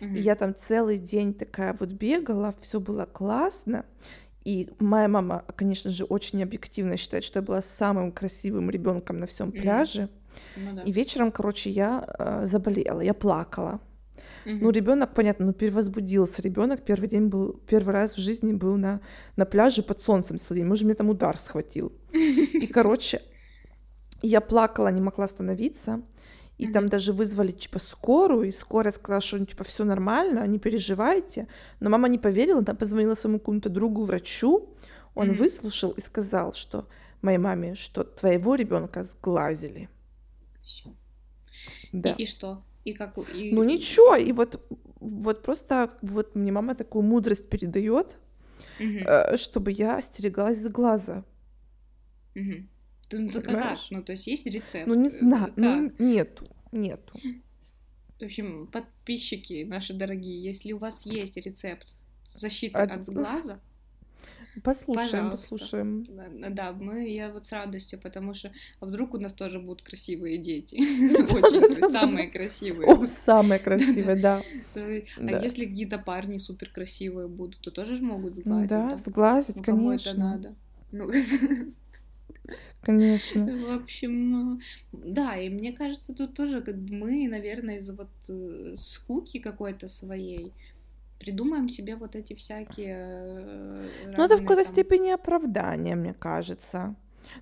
и 0.00 0.20
я 0.20 0.34
там 0.34 0.54
целый 0.54 0.98
день 0.98 1.34
такая 1.34 1.76
вот 1.78 1.90
бегала, 1.90 2.54
все 2.60 2.80
было 2.80 3.04
классно. 3.04 3.84
И 4.44 4.70
моя 4.78 5.08
мама, 5.08 5.44
конечно 5.56 5.90
же, 5.90 6.04
очень 6.04 6.42
объективно 6.42 6.96
считает, 6.96 7.24
что 7.24 7.40
я 7.40 7.42
была 7.42 7.60
самым 7.60 8.12
красивым 8.12 8.70
ребенком 8.70 9.18
на 9.18 9.26
всем 9.26 9.52
пляже. 9.52 10.08
Ну 10.56 10.74
да. 10.74 10.82
И 10.82 10.92
вечером, 10.92 11.32
короче, 11.32 11.70
я 11.70 12.06
э, 12.18 12.42
заболела, 12.44 13.00
я 13.00 13.12
плакала. 13.12 13.80
Ну, 14.44 14.54
Мгм. 14.54 14.70
ребенок, 14.70 15.14
понятно, 15.14 15.46
ну, 15.46 15.52
перевозбудился. 15.52 16.40
Ребенок 16.40 16.82
первый 16.82 17.08
день 17.08 17.26
был, 17.26 17.60
первый 17.66 17.92
раз 17.92 18.14
в 18.14 18.18
жизни 18.18 18.52
был 18.54 18.76
на, 18.78 19.00
на 19.36 19.44
пляже 19.44 19.82
под 19.82 20.00
солнцем 20.00 20.38
целый 20.38 20.60
день. 20.60 20.66
Может, 20.66 20.84
мне 20.84 20.94
там 20.94 21.10
удар 21.10 21.38
схватил. 21.38 21.92
И, 22.12 22.66
короче, 22.68 23.20
я 24.22 24.40
плакала, 24.40 24.88
не 24.88 25.00
могла 25.00 25.26
остановиться. 25.26 26.00
И 26.58 26.66
там 26.72 26.88
даже 26.88 27.12
вызвали, 27.12 27.52
типа, 27.52 27.78
скорую, 27.78 28.48
и 28.48 28.52
скорая 28.52 28.92
сказала, 28.92 29.20
что, 29.20 29.38
ну, 29.38 29.46
типа, 29.46 29.62
все 29.64 29.84
нормально, 29.84 30.46
не 30.46 30.58
переживайте. 30.58 31.46
Но 31.80 31.88
мама 31.90 32.08
не 32.08 32.18
поверила, 32.18 32.58
она 32.58 32.74
позвонила 32.74 33.14
своему 33.14 33.38
какому-то 33.38 33.68
другу, 33.68 34.04
врачу. 34.04 34.68
Он 35.14 35.28
Мгм. 35.28 35.36
выслушал 35.36 35.92
и 35.92 36.00
сказал, 36.00 36.52
что 36.54 36.84
моей 37.22 37.38
маме, 37.38 37.74
что 37.74 38.02
твоего 38.04 38.56
ребенка 38.56 39.04
сглазили. 39.04 39.88
Всё. 40.62 40.90
Да. 41.92 42.10
И, 42.18 42.22
и 42.22 42.26
что? 42.26 42.62
И 42.84 42.92
как? 42.92 43.18
И... 43.18 43.52
Ну 43.54 43.64
ничего, 43.64 44.16
и 44.16 44.32
вот, 44.32 44.60
вот 45.00 45.42
просто 45.42 45.90
вот 46.02 46.34
мне 46.34 46.52
мама 46.52 46.74
такую 46.74 47.02
мудрость 47.02 47.48
передает, 47.48 48.18
Мгм. 48.80 49.06
э, 49.06 49.36
чтобы 49.36 49.70
я 49.70 49.98
остерегалась 49.98 50.58
за 50.58 50.70
глаза. 50.70 51.24
Мгм. 52.34 52.68
Ты- 53.08 53.18
Ну, 53.20 53.30
как? 53.32 53.44
Понимаешь? 53.44 53.88
Ну, 53.90 54.02
то 54.02 54.12
есть 54.12 54.26
есть 54.26 54.46
рецепт? 54.46 54.86
Ну 54.86 54.94
не 54.94 55.06
э, 55.08 55.10
знаю, 55.10 55.52
ну 55.56 55.92
нету, 55.98 56.46
нету. 56.72 57.18
В 58.20 58.24
общем, 58.24 58.66
подписчики 58.66 59.64
наши 59.64 59.94
дорогие, 59.94 60.42
если 60.42 60.72
у 60.72 60.78
вас 60.78 61.06
есть 61.06 61.36
рецепт 61.36 61.94
защиты 62.34 62.76
От- 62.78 62.90
от 62.90 63.06
сглаза, 63.06 63.60
Послушаем, 64.64 65.08
Пожалуйста. 65.10 65.48
послушаем. 65.50 66.04
да, 66.40 66.48
да, 66.50 66.72
мы, 66.72 67.08
я 67.08 67.30
вот 67.30 67.46
с 67.46 67.52
радостью, 67.52 68.00
потому 68.00 68.34
что 68.34 68.50
а 68.80 68.86
вдруг 68.86 69.14
у 69.14 69.18
нас 69.18 69.32
тоже 69.32 69.60
будут 69.60 69.82
красивые 69.82 70.36
дети, 70.38 70.74
очень 71.32 72.28
красивые, 72.28 73.08
самые 73.08 73.58
красивые. 73.60 74.16
Да. 74.16 74.42
А 74.74 75.42
если 75.42 75.64
какие-то 75.66 75.98
парни 75.98 76.38
супер 76.38 76.70
красивые 76.70 77.28
будут, 77.28 77.60
то 77.60 77.70
тоже 77.70 77.94
ж 77.94 78.00
могут 78.00 78.34
сглазить. 78.34 78.68
Да, 78.70 78.94
сглазить, 78.96 79.56
Ну, 79.56 79.62
кому 79.62 79.92
это 79.92 80.04
конечно. 80.12 80.30
надо? 80.30 80.54
Конечно. 82.80 83.44
В 83.44 83.70
общем, 83.82 84.58
э, 84.58 84.60
да, 84.92 85.36
и 85.36 85.48
мне 85.50 85.72
кажется, 85.72 86.14
тут 86.14 86.34
тоже 86.34 86.62
как 86.62 86.76
бы 86.78 86.94
мы, 86.94 87.28
наверное, 87.28 87.76
из-за 87.76 87.92
вот 87.92 88.08
э, 88.28 88.74
скуки 88.76 89.38
какой-то 89.38 89.88
своей 89.88 90.52
придумаем 91.18 91.68
себе 91.68 91.96
вот 91.96 92.14
эти 92.14 92.34
всякие 92.34 92.96
э, 92.96 93.88
Ну, 94.16 94.24
это 94.24 94.36
в 94.36 94.40
какой-то 94.40 94.64
там- 94.64 94.72
степени 94.72 95.10
оправдание, 95.10 95.96
мне 95.96 96.14
кажется. 96.14 96.94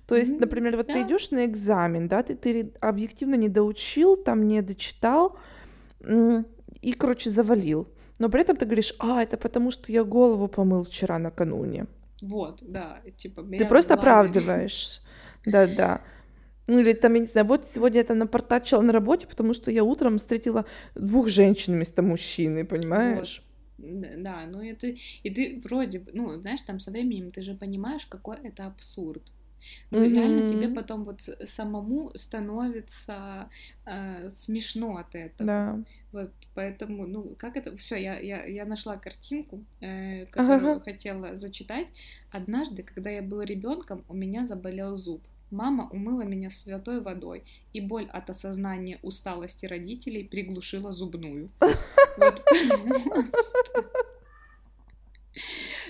То 0.07 0.15
есть, 0.15 0.31
М, 0.31 0.39
например, 0.39 0.75
вот 0.75 0.87
ты 0.87 0.93
да. 0.93 1.01
идешь 1.03 1.31
на 1.31 1.45
экзамен, 1.45 2.07
да, 2.07 2.21
ты, 2.23 2.35
ты 2.35 2.71
объективно 2.81 3.35
не 3.35 3.47
доучил, 3.49 4.17
там 4.17 4.47
не 4.47 4.61
дочитал 4.61 5.37
и, 6.81 6.93
короче, 6.93 7.29
завалил. 7.29 7.87
Но 8.19 8.29
при 8.29 8.41
этом 8.41 8.57
ты 8.57 8.65
говоришь, 8.65 8.93
а, 8.99 9.21
это 9.23 9.37
потому 9.37 9.71
что 9.71 9.91
я 9.91 10.03
голову 10.03 10.47
помыл 10.47 10.83
вчера 10.83 11.19
накануне. 11.19 11.85
Вот, 12.21 12.59
да, 12.61 13.01
типа 13.17 13.43
Ты 13.43 13.65
просто 13.65 13.93
сглазили. 13.93 14.39
оправдываешь. 14.39 15.01
Да-да. 15.45 16.01
Ну 16.67 16.79
или 16.79 16.93
там, 16.93 17.13
я 17.13 17.19
не 17.21 17.25
знаю, 17.25 17.47
вот 17.47 17.65
сегодня 17.65 17.99
я 17.99 18.03
там 18.03 18.17
напортачила 18.17 18.81
на 18.81 18.91
работе, 18.91 19.25
потому 19.27 19.53
что 19.53 19.71
я 19.71 19.83
утром 19.83 20.17
встретила 20.17 20.65
двух 20.95 21.29
женщин 21.29 21.73
вместо 21.73 22.01
мужчины, 22.01 22.65
понимаешь? 22.65 23.41
Да, 23.77 24.45
ну 24.47 24.59
ты, 24.75 24.97
и 25.23 25.29
ты 25.29 25.61
вроде 25.63 25.99
бы, 25.99 26.11
ну, 26.13 26.41
знаешь, 26.41 26.61
там 26.61 26.79
со 26.79 26.91
временем 26.91 27.31
ты 27.31 27.43
же 27.43 27.53
понимаешь, 27.53 28.05
какой 28.07 28.37
это 28.43 28.65
абсурд. 28.65 29.21
Ну, 29.91 29.99
mm-hmm. 29.99 30.13
реально 30.13 30.47
тебе 30.47 30.69
потом 30.69 31.03
вот 31.03 31.21
самому 31.45 32.11
становится 32.15 33.49
э, 33.85 34.31
смешно 34.35 34.97
от 34.97 35.15
этого. 35.15 35.47
Да. 35.47 35.79
Вот, 36.11 36.31
поэтому, 36.55 37.05
ну, 37.05 37.35
как 37.37 37.57
это... 37.57 37.75
Все, 37.77 37.95
я, 37.95 38.19
я, 38.19 38.45
я 38.45 38.65
нашла 38.65 38.97
картинку, 38.97 39.63
э, 39.81 40.25
которую 40.27 40.73
ага. 40.73 40.81
хотела 40.81 41.37
зачитать. 41.37 41.87
Однажды, 42.31 42.83
когда 42.83 43.09
я 43.09 43.21
была 43.21 43.45
ребенком, 43.45 44.03
у 44.07 44.13
меня 44.13 44.45
заболел 44.45 44.95
зуб. 44.95 45.21
Мама 45.49 45.87
умыла 45.91 46.23
меня 46.23 46.49
святой 46.49 46.99
водой, 46.99 47.43
и 47.71 47.79
боль 47.79 48.09
от 48.11 48.29
осознания 48.29 48.99
усталости 49.01 49.65
родителей 49.65 50.25
приглушила 50.25 50.91
зубную. 50.91 51.49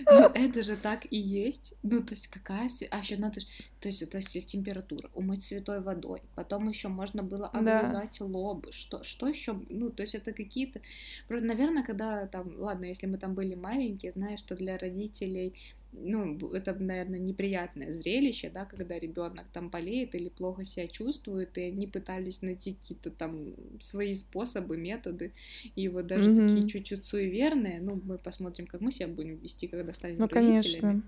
Ну, 0.06 0.26
это 0.34 0.62
же 0.62 0.78
так 0.78 1.06
и 1.10 1.18
есть. 1.18 1.74
Ну, 1.84 2.02
то 2.02 2.14
есть 2.14 2.28
какая... 2.28 2.70
А 2.90 3.00
еще 3.00 3.18
надо... 3.18 3.42
То 3.80 3.90
есть, 3.90 4.10
то 4.10 4.18
есть 4.18 4.48
температура. 4.48 5.10
Умыть 5.14 5.44
святой 5.44 5.82
водой. 5.82 6.22
Потом 6.36 6.68
еще 6.70 6.88
можно 6.88 7.24
было 7.24 7.48
обрезать 7.48 8.18
да. 8.20 8.26
лоб. 8.26 8.68
Что, 8.72 9.04
что 9.04 9.28
еще? 9.28 9.60
Ну, 9.70 9.90
то 9.90 10.04
есть 10.04 10.16
это 10.16 10.34
какие-то... 10.34 10.82
Наверное, 11.30 11.84
когда 11.84 12.28
там... 12.28 12.54
Ладно, 12.58 12.86
если 12.86 13.08
мы 13.08 13.18
там 13.18 13.36
были 13.36 13.56
маленькие, 13.56 14.12
знаешь, 14.12 14.40
что 14.40 14.56
для 14.56 14.78
родителей 14.78 15.54
ну, 15.92 16.38
это, 16.52 16.74
наверное, 16.74 17.20
неприятное 17.20 17.92
зрелище, 17.92 18.50
да, 18.50 18.66
когда 18.66 19.00
ребенок 19.00 19.46
там 19.54 19.70
болеет 19.70 20.16
или 20.16 20.30
плохо 20.30 20.64
себя 20.64 20.88
чувствует, 20.88 21.58
и 21.58 21.62
они 21.62 21.88
пытались 21.88 22.42
найти 22.42 22.74
какие-то 22.74 23.10
там 23.12 23.54
свои 23.80 24.14
способы, 24.14 24.78
методы, 24.78 25.34
и 25.76 25.88
вот 25.88 26.08
даже 26.08 26.32
mm-hmm. 26.32 26.48
такие 26.48 26.68
чуть-чуть 26.68 27.06
суеверные, 27.06 27.80
ну, 27.82 28.02
мы 28.04 28.18
посмотрим, 28.18 28.68
как 28.68 28.82
мы 28.82 28.92
себя 28.92 29.08
будем 29.08 29.38
вести, 29.38 29.68
когда 29.68 29.94
станем 29.94 30.18
ну, 30.20 30.28
родителями. 30.28 30.82
Конечно. 30.82 31.04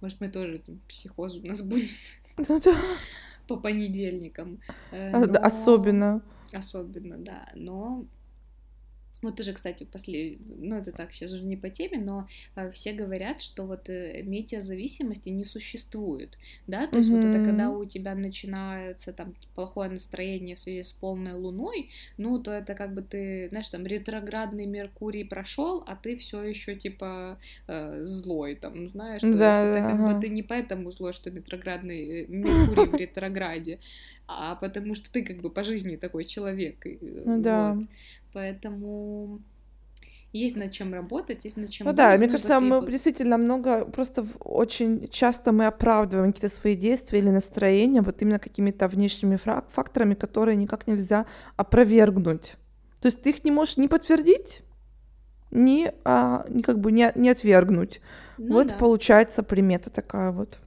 Может, 0.00 0.20
мы 0.20 0.28
тоже 0.28 0.58
там, 0.58 0.80
психоз 0.88 1.36
у 1.36 1.46
нас 1.46 1.62
будет 1.66 1.90
ну 2.36 2.60
по 3.46 3.56
понедельникам. 3.56 4.58
Э, 4.90 5.10
а, 5.12 5.26
но... 5.26 5.38
Особенно. 5.40 6.22
Особенно, 6.52 7.16
да, 7.16 7.48
но 7.54 8.04
вот 9.22 9.36
тоже, 9.36 9.52
кстати, 9.52 9.84
после, 9.84 10.38
ну 10.58 10.76
это 10.76 10.92
так, 10.92 11.12
сейчас 11.12 11.32
уже 11.32 11.44
не 11.44 11.56
по 11.56 11.70
теме, 11.70 11.98
но 11.98 12.28
э, 12.54 12.70
все 12.70 12.92
говорят, 12.92 13.40
что 13.40 13.64
вот 13.64 13.88
э, 13.88 14.22
метеозависимости 14.22 15.28
не 15.30 15.44
существует, 15.44 16.38
да, 16.66 16.86
то 16.86 16.98
есть 16.98 17.08
mm-hmm. 17.08 17.16
вот 17.16 17.24
это 17.24 17.44
когда 17.44 17.70
у 17.70 17.84
тебя 17.84 18.14
начинается 18.14 19.12
там 19.12 19.34
плохое 19.54 19.90
настроение 19.90 20.56
в 20.56 20.58
связи 20.58 20.82
с 20.82 20.92
полной 20.92 21.32
луной, 21.32 21.90
ну 22.16 22.38
то 22.38 22.50
это 22.50 22.74
как 22.74 22.94
бы 22.94 23.02
ты, 23.02 23.48
знаешь, 23.50 23.68
там 23.68 23.84
ретроградный 23.86 24.66
Меркурий 24.66 25.24
прошел, 25.24 25.82
а 25.86 25.96
ты 25.96 26.16
все 26.16 26.42
еще 26.42 26.74
типа 26.74 27.38
э, 27.68 28.04
злой, 28.04 28.54
там, 28.54 28.88
знаешь, 28.88 29.22
да, 29.22 29.28
есть 29.28 29.64
это 29.64 29.88
как 29.88 30.00
ага. 30.00 30.14
бы 30.14 30.20
ты 30.20 30.28
не 30.28 30.42
поэтому 30.42 30.90
злой, 30.90 31.12
что 31.12 31.30
ретроградный 31.30 32.22
э, 32.22 32.26
Меркурий 32.28 32.86
в 32.86 32.94
ретрограде, 32.94 33.78
а 34.28 34.56
потому 34.56 34.94
что 34.94 35.10
ты 35.10 35.24
как 35.24 35.40
бы 35.40 35.50
по 35.50 35.62
жизни 35.62 35.96
такой 35.96 36.24
человек, 36.24 36.84
ну, 37.00 37.40
да. 37.40 37.74
вот. 37.74 37.84
Поэтому 38.32 39.40
есть 40.32 40.56
над 40.56 40.72
чем 40.72 40.92
работать, 40.92 41.44
есть 41.44 41.56
над 41.56 41.70
чем 41.70 41.86
Ну 41.86 41.92
да, 41.92 42.16
мне 42.16 42.28
кажется, 42.28 42.60
мы 42.60 42.86
действительно 42.90 43.38
много, 43.38 43.86
просто 43.86 44.26
очень 44.40 45.08
часто 45.08 45.52
мы 45.52 45.66
оправдываем 45.66 46.32
какие-то 46.32 46.54
свои 46.54 46.76
действия 46.76 47.20
или 47.20 47.30
настроения 47.30 48.02
вот 48.02 48.20
именно 48.20 48.38
какими-то 48.38 48.88
внешними 48.88 49.36
факторами, 49.36 50.14
которые 50.14 50.56
никак 50.56 50.86
нельзя 50.86 51.26
опровергнуть. 51.56 52.56
То 53.00 53.06
есть 53.06 53.22
ты 53.22 53.30
их 53.30 53.44
не 53.44 53.50
можешь 53.50 53.76
ни 53.76 53.86
подтвердить, 53.86 54.62
ни, 55.50 55.92
а, 56.04 56.44
ни 56.48 56.62
как 56.62 56.80
бы 56.80 56.92
не, 56.92 57.12
не 57.14 57.30
отвергнуть. 57.30 58.00
Ну, 58.38 58.54
вот 58.54 58.68
да. 58.68 58.74
получается 58.74 59.42
примета 59.42 59.90
такая 59.90 60.32
вот. 60.32 60.58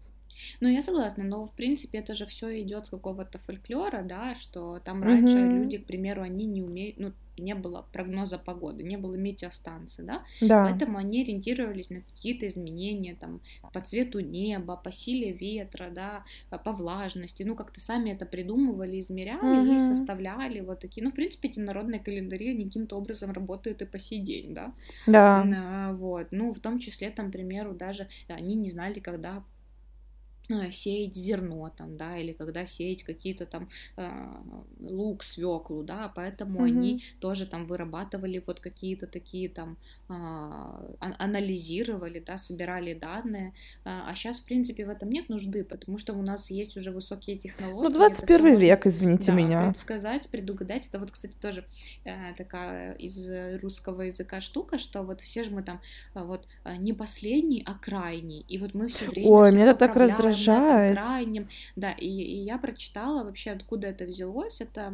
Ну, 0.60 0.68
я 0.68 0.82
согласна, 0.82 1.24
но 1.24 1.46
в 1.46 1.54
принципе 1.54 2.00
это 2.00 2.14
же 2.14 2.26
все 2.26 2.62
идет 2.62 2.86
с 2.86 2.90
какого-то 2.90 3.40
фольклора, 3.40 4.04
да, 4.04 4.36
что 4.36 4.80
там 4.80 5.04
раньше 5.04 5.38
угу. 5.38 5.56
люди, 5.56 5.78
к 5.78 5.86
примеру, 5.86 6.22
они 6.22 6.46
не 6.46 6.62
умеют, 6.62 6.98
ну, 6.98 7.14
не 7.40 7.56
было 7.56 7.86
прогноза 7.92 8.38
погоды, 8.38 8.84
не 8.84 8.98
было 8.98 9.16
метеостанции, 9.16 10.04
да? 10.04 10.24
да, 10.42 10.66
поэтому 10.66 10.98
они 10.98 11.24
ориентировались 11.24 11.90
на 11.90 12.02
какие-то 12.02 12.48
изменения 12.48 13.16
там 13.16 13.42
по 13.74 13.82
цвету 13.82 14.20
неба, 14.20 14.76
по 14.76 14.92
силе 14.92 15.32
ветра, 15.32 15.90
да, 15.90 16.24
по 16.50 16.72
влажности, 16.72 17.44
ну 17.44 17.56
как-то 17.56 17.80
сами 17.80 18.12
это 18.12 18.26
придумывали, 18.26 19.00
измеряли 19.00 19.70
угу. 19.70 19.76
и 19.76 19.80
составляли 19.80 20.60
вот 20.60 20.80
такие, 20.80 21.04
ну 21.04 21.12
в 21.12 21.16
принципе 21.16 21.48
эти 21.48 21.60
народные 21.60 22.00
календари 22.00 22.52
они 22.52 22.66
каким-то 22.66 22.98
образом 22.98 23.32
работают 23.32 23.82
и 23.82 23.86
по 23.86 24.00
сей 24.00 24.20
день, 24.20 24.54
да, 24.54 24.74
да, 25.08 25.94
вот, 25.94 26.28
ну 26.32 26.54
в 26.54 26.60
том 26.60 26.80
числе 26.80 27.10
там, 27.10 27.30
к 27.30 27.34
примеру, 27.34 27.74
даже 27.74 28.08
они 28.28 28.56
не 28.56 28.70
знали, 28.70 29.00
когда 29.00 29.44
сеять 30.72 31.16
зерно 31.16 31.72
там, 31.78 31.98
да, 31.98 32.18
или 32.18 32.34
когда 32.34 32.66
сеять 32.66 33.04
какие-то 33.04 33.46
там 33.46 33.70
э, 33.98 34.10
лук, 34.80 35.24
свеклу, 35.24 35.84
да, 35.84 36.12
поэтому 36.16 36.60
mm-hmm. 36.60 36.68
они 36.68 37.04
тоже 37.20 37.46
там 37.46 37.66
вырабатывали 37.66 38.44
вот 38.46 38.60
какие-то 38.60 39.08
такие 39.08 39.50
там 39.50 39.78
э, 40.10 40.14
анализировали, 41.00 42.20
да, 42.20 42.38
собирали 42.38 42.94
данные, 42.94 43.54
а 43.84 44.14
сейчас 44.16 44.40
в 44.40 44.46
принципе 44.46 44.86
в 44.86 44.90
этом 44.90 45.10
нет 45.10 45.30
нужды, 45.30 45.64
потому 45.64 45.98
что 45.98 46.14
у 46.14 46.22
нас 46.22 46.52
есть 46.52 46.78
уже 46.78 46.92
высокие 46.92 47.38
технологии. 47.38 47.88
Ну 47.88 47.94
21 47.94 48.58
век, 48.58 48.86
извините 48.86 49.28
да, 49.28 49.34
меня. 49.34 49.68
Предсказать, 49.70 50.30
предугадать, 50.30 50.88
это 50.88 51.00
вот, 51.00 51.12
кстати, 51.12 51.34
тоже 51.42 51.66
э, 52.06 52.34
такая 52.38 52.94
из 52.94 53.30
русского 53.62 54.04
языка 54.04 54.42
штука, 54.42 54.78
что 54.78 55.04
вот 55.04 55.22
все 55.22 55.44
же 55.44 55.52
мы 55.52 55.64
там 55.64 55.82
э, 56.16 56.24
вот 56.24 56.48
э, 56.64 56.76
не 56.78 56.94
последний, 56.94 57.64
а 57.66 57.74
крайний, 57.74 58.46
и 58.48 58.58
вот 58.58 58.74
мы 58.74 58.88
все 58.88 59.06
время. 59.06 59.30
Ой, 59.30 59.52
меня 59.52 59.66
это 59.66 59.80
так 59.80 59.96
раздражает 59.96 60.39
обижает. 60.40 60.96
крайним. 60.96 61.50
Да, 61.76 61.92
и, 61.92 62.08
и 62.08 62.38
я 62.38 62.58
прочитала 62.58 63.24
вообще, 63.24 63.52
откуда 63.52 63.88
это 63.88 64.06
взялось. 64.06 64.62
Это 64.62 64.94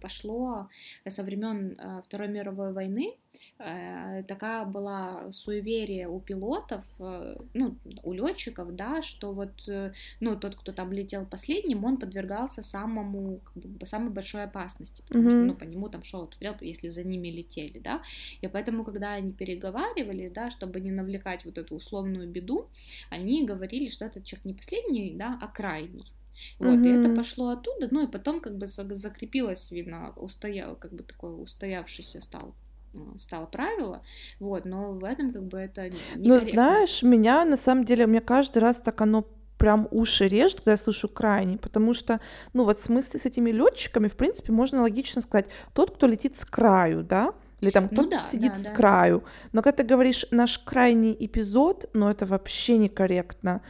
пошло 0.00 0.68
со 1.06 1.22
времен 1.22 1.76
а, 1.78 2.02
Второй 2.02 2.28
мировой 2.28 2.72
войны. 2.72 3.16
Э, 3.58 4.24
такая 4.24 4.64
была 4.64 5.32
суеверие 5.32 6.08
у 6.08 6.20
пилотов, 6.20 6.82
э, 6.98 7.36
ну, 7.54 7.76
у 8.02 8.12
летчиков, 8.12 8.74
да, 8.74 9.02
что 9.02 9.32
вот, 9.32 9.68
э, 9.68 9.92
ну, 10.20 10.36
тот, 10.36 10.56
кто 10.56 10.72
там 10.72 10.92
летел 10.92 11.24
последним, 11.24 11.84
он 11.84 11.98
подвергался 11.98 12.62
самому, 12.62 13.40
как 13.44 13.62
бы, 13.62 13.86
самой 13.86 14.10
большой 14.10 14.44
опасности, 14.44 15.02
потому 15.06 15.24
mm-hmm. 15.24 15.30
что, 15.30 15.38
ну, 15.38 15.54
по 15.54 15.64
нему 15.64 15.88
там 15.88 16.02
шел 16.02 16.22
обстрел, 16.22 16.54
если 16.60 16.88
за 16.88 17.04
ними 17.04 17.28
летели, 17.28 17.78
да, 17.78 18.02
и 18.40 18.48
поэтому, 18.48 18.84
когда 18.84 19.12
они 19.12 19.32
переговаривались, 19.32 20.32
да, 20.32 20.50
чтобы 20.50 20.80
не 20.80 20.90
навлекать 20.90 21.44
вот 21.44 21.56
эту 21.56 21.76
условную 21.76 22.28
беду, 22.28 22.68
они 23.08 23.46
говорили, 23.46 23.88
что 23.88 24.04
этот 24.04 24.24
человек 24.24 24.44
не 24.46 24.54
последний, 24.54 25.14
да, 25.14 25.38
а 25.40 25.46
крайний. 25.46 26.12
Вот, 26.58 26.80
mm-hmm. 26.80 26.88
и 26.88 26.98
это 26.98 27.14
пошло 27.14 27.50
оттуда, 27.50 27.86
ну 27.92 28.04
и 28.04 28.10
потом 28.10 28.40
как 28.40 28.58
бы 28.58 28.66
закрепилось, 28.66 29.70
видно, 29.70 30.12
устоял, 30.16 30.74
как 30.74 30.92
бы 30.92 31.04
такой 31.04 31.40
устоявшийся 31.40 32.20
стал 32.20 32.56
стало 33.18 33.46
правило, 33.46 34.02
вот, 34.40 34.64
но 34.64 34.92
в 34.92 35.04
этом 35.04 35.32
как 35.32 35.42
бы 35.44 35.58
это 35.58 35.90
Ну, 36.16 36.38
знаешь, 36.40 37.02
меня 37.02 37.44
на 37.44 37.56
самом 37.56 37.84
деле, 37.84 38.06
мне 38.06 38.20
каждый 38.20 38.58
раз 38.58 38.78
так 38.78 39.00
оно 39.00 39.26
прям 39.58 39.88
уши 39.90 40.28
режет, 40.28 40.58
когда 40.58 40.72
я 40.72 40.76
слышу 40.76 41.08
крайний, 41.08 41.58
потому 41.58 41.94
что, 41.94 42.20
ну 42.52 42.64
вот 42.64 42.78
в 42.78 42.82
смысле 42.82 43.20
с 43.20 43.24
этими 43.24 43.50
летчиками, 43.50 44.08
в 44.08 44.16
принципе, 44.16 44.52
можно 44.52 44.82
логично 44.82 45.22
сказать, 45.22 45.46
тот, 45.72 45.94
кто 45.94 46.06
летит 46.06 46.36
с 46.36 46.44
краю, 46.44 47.02
да, 47.02 47.32
или 47.60 47.70
там 47.70 47.88
кто-то 47.88 48.02
ну, 48.02 48.10
да, 48.10 48.24
сидит 48.26 48.52
да, 48.52 48.58
с 48.58 48.62
да. 48.64 48.74
краю. 48.74 49.24
Но 49.52 49.62
когда 49.62 49.82
ты 49.82 49.84
говоришь 49.84 50.26
наш 50.30 50.58
крайний 50.58 51.16
эпизод, 51.18 51.88
ну 51.94 52.10
это 52.10 52.26
вообще 52.26 52.76
некорректно. 52.76 53.62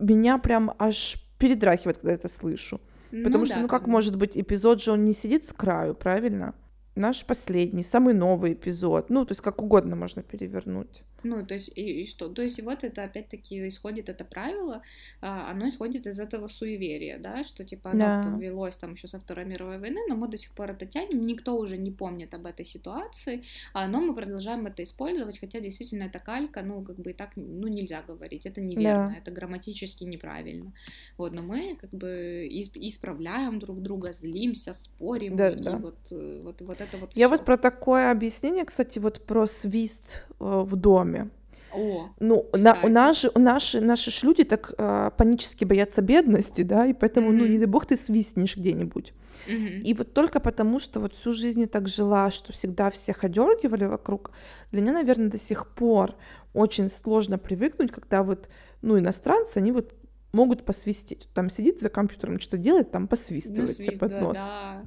Меня 0.00 0.38
прям 0.38 0.72
аж 0.78 1.16
передрахивает, 1.38 1.98
когда 1.98 2.14
это 2.14 2.26
слышу. 2.26 2.80
Ну, 3.12 3.24
Потому 3.24 3.44
что, 3.44 3.54
да, 3.54 3.60
ну 3.60 3.68
как 3.68 3.84
да. 3.84 3.90
может 3.90 4.16
быть 4.16 4.36
эпизод 4.36 4.82
же 4.82 4.90
он 4.90 5.04
не 5.04 5.12
сидит 5.12 5.44
с 5.44 5.52
краю, 5.52 5.94
правильно? 5.94 6.54
Наш 6.98 7.24
последний, 7.24 7.82
самый 7.82 8.14
новый 8.14 8.52
эпизод. 8.52 9.10
Ну, 9.10 9.24
то 9.24 9.32
есть 9.32 9.40
как 9.40 9.62
угодно 9.62 9.96
можно 9.96 10.22
перевернуть. 10.22 11.02
Ну, 11.24 11.44
то 11.44 11.54
есть, 11.54 11.70
и, 11.74 12.00
и 12.00 12.04
что? 12.06 12.28
То 12.28 12.42
есть, 12.42 12.62
вот 12.62 12.84
это 12.84 13.04
опять-таки 13.04 13.66
исходит 13.66 14.08
это 14.08 14.24
правило, 14.24 14.82
а, 15.20 15.50
оно 15.50 15.68
исходит 15.68 16.06
из 16.06 16.20
этого 16.20 16.46
суеверия, 16.48 17.18
да, 17.18 17.42
что 17.42 17.64
типа 17.64 17.90
оно 17.90 17.98
да. 17.98 18.22
повелось 18.22 18.76
там 18.76 18.92
еще 18.92 19.08
со 19.08 19.18
Второй 19.18 19.44
мировой 19.44 19.78
войны, 19.78 20.00
но 20.08 20.14
мы 20.14 20.28
до 20.28 20.36
сих 20.36 20.52
пор 20.52 20.70
это 20.70 20.86
тянем, 20.86 21.26
никто 21.26 21.56
уже 21.56 21.76
не 21.76 21.90
помнит 21.90 22.34
об 22.34 22.46
этой 22.46 22.64
ситуации, 22.64 23.42
а, 23.72 23.88
но 23.88 24.00
мы 24.00 24.14
продолжаем 24.14 24.66
это 24.66 24.82
использовать, 24.84 25.40
хотя 25.40 25.60
действительно 25.60 26.04
это 26.04 26.20
калька, 26.20 26.62
ну, 26.62 26.82
как 26.82 26.96
бы 26.96 27.10
и 27.10 27.14
так, 27.14 27.30
ну, 27.36 27.66
нельзя 27.66 28.02
говорить, 28.06 28.46
это 28.46 28.60
неверно, 28.60 29.10
да. 29.12 29.18
это 29.18 29.30
грамматически 29.32 30.04
неправильно. 30.04 30.72
Вот, 31.16 31.32
но 31.32 31.42
мы 31.42 31.76
как 31.80 31.90
бы 31.90 32.46
исправляем 32.48 33.58
друг 33.58 33.82
друга, 33.82 34.12
злимся, 34.12 34.74
спорим, 34.74 35.36
да, 35.36 35.50
и 35.50 35.60
да. 35.60 35.76
Вот, 35.78 35.98
э, 36.12 36.40
вот, 36.44 36.60
вот 36.60 36.80
это 36.80 36.87
вот 36.96 37.10
Я 37.14 37.26
всё. 37.26 37.36
вот 37.36 37.44
про 37.44 37.56
такое 37.56 38.10
объяснение, 38.10 38.64
кстати, 38.64 38.98
вот 38.98 39.26
про 39.26 39.46
свист 39.46 40.24
э, 40.30 40.34
в 40.40 40.76
доме. 40.76 41.30
О, 41.70 42.08
Ну, 42.18 42.48
на, 42.54 42.80
у 42.82 42.88
нас 42.88 43.20
же, 43.20 43.30
у 43.34 43.38
наши, 43.38 43.80
наши 43.80 44.10
ж 44.10 44.22
люди 44.22 44.44
так 44.44 44.72
а, 44.78 45.10
панически 45.10 45.66
боятся 45.66 46.00
бедности, 46.00 46.62
да, 46.62 46.86
и 46.86 46.94
поэтому, 46.94 47.30
ну, 47.30 47.44
не 47.46 47.58
дай 47.58 47.66
бог 47.66 47.84
ты 47.84 47.96
свистнешь 47.96 48.56
где-нибудь. 48.56 49.12
Мгм. 49.46 49.82
И 49.82 49.94
вот 49.94 50.14
только 50.14 50.40
потому, 50.40 50.80
что 50.80 51.00
вот 51.00 51.14
всю 51.14 51.32
жизнь 51.32 51.60
я 51.60 51.66
так 51.66 51.88
жила, 51.88 52.30
что 52.30 52.52
всегда 52.52 52.90
всех 52.90 53.22
одергивали 53.22 53.84
вокруг, 53.84 54.30
для 54.72 54.80
меня, 54.80 54.92
наверное, 54.92 55.28
до 55.28 55.38
сих 55.38 55.66
пор 55.66 56.14
очень 56.54 56.88
сложно 56.88 57.38
привыкнуть, 57.38 57.92
когда 57.92 58.22
вот, 58.22 58.48
ну, 58.80 58.98
иностранцы, 58.98 59.58
они 59.58 59.72
вот 59.72 59.92
могут 60.32 60.64
посвистеть. 60.64 61.28
Там 61.34 61.50
сидит 61.50 61.80
за 61.80 61.88
компьютером, 61.90 62.40
что-то 62.40 62.58
делает, 62.58 62.90
там 62.90 63.08
посвистывает 63.08 63.76
себе 63.76 63.92
под 63.92 64.10
Насвистывать, 64.10 64.22
нос. 64.22 64.36
да. 64.36 64.82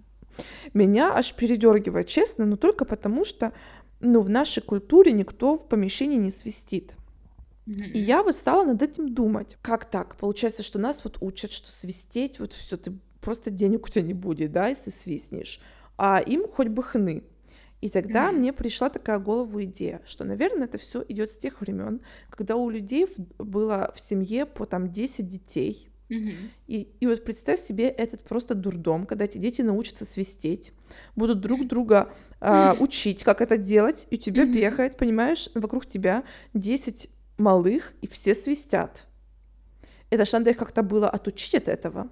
Меня 0.73 1.13
аж 1.15 1.33
передергивает, 1.35 2.07
честно, 2.07 2.45
но 2.45 2.55
только 2.57 2.85
потому, 2.85 3.25
что, 3.25 3.53
ну, 3.99 4.21
в 4.21 4.29
нашей 4.29 4.61
культуре 4.63 5.11
никто 5.11 5.57
в 5.57 5.67
помещении 5.67 6.17
не 6.17 6.31
свистит. 6.31 6.97
И 7.91 7.99
я 7.99 8.23
вот 8.23 8.35
стала 8.35 8.65
над 8.65 8.81
этим 8.81 9.13
думать. 9.13 9.57
Как 9.61 9.89
так? 9.89 10.17
Получается, 10.17 10.63
что 10.63 10.79
нас 10.79 11.03
вот 11.03 11.17
учат, 11.21 11.51
что 11.51 11.69
свистеть, 11.71 12.39
вот 12.39 12.53
все, 12.53 12.77
ты 12.77 12.99
просто 13.19 13.51
денег 13.51 13.85
у 13.85 13.89
тебя 13.89 14.03
не 14.03 14.13
будет, 14.13 14.51
да, 14.51 14.67
если 14.69 14.91
свистнешь. 14.91 15.61
А 15.97 16.19
им 16.19 16.47
хоть 16.47 16.69
бы 16.69 16.83
хны. 16.83 17.23
И 17.81 17.89
тогда 17.89 18.31
Мгм. 18.31 18.31
мне 18.31 18.53
пришла 18.53 18.89
такая 18.89 19.19
голову 19.19 19.63
идея, 19.63 20.01
что, 20.05 20.23
наверное, 20.23 20.65
это 20.65 20.77
все 20.77 21.03
идет 21.07 21.31
с 21.31 21.37
тех 21.37 21.61
времен, 21.61 22.01
когда 22.29 22.55
у 22.55 22.69
людей 22.69 23.07
было 23.39 23.91
в 23.95 23.99
семье 23.99 24.45
по 24.45 24.65
там 24.65 24.91
10 24.91 25.27
детей. 25.27 25.90
И, 26.67 26.87
и 26.99 27.07
вот 27.07 27.23
представь 27.23 27.59
себе 27.59 27.87
этот 27.89 28.23
просто 28.23 28.55
дурдом, 28.55 29.05
когда 29.05 29.25
эти 29.25 29.37
дети 29.37 29.61
научатся 29.61 30.05
свистеть, 30.05 30.73
будут 31.15 31.41
друг 31.41 31.65
друга 31.67 32.13
а, 32.39 32.75
учить, 32.79 33.23
как 33.23 33.41
это 33.41 33.57
делать, 33.57 34.07
и 34.09 34.15
у 34.15 34.19
тебя 34.19 34.45
Мгм. 34.45 34.51
бегает, 34.51 34.97
понимаешь, 34.97 35.49
вокруг 35.55 35.85
тебя 35.85 36.23
10 36.53 37.09
малых, 37.37 37.93
и 38.01 38.07
все 38.07 38.35
свистят. 38.35 39.05
Это 40.09 40.25
ж 40.25 40.33
надо 40.33 40.49
их 40.51 40.57
как-то 40.57 40.83
было 40.83 41.09
отучить 41.09 41.55
от 41.55 41.67
этого. 41.67 42.09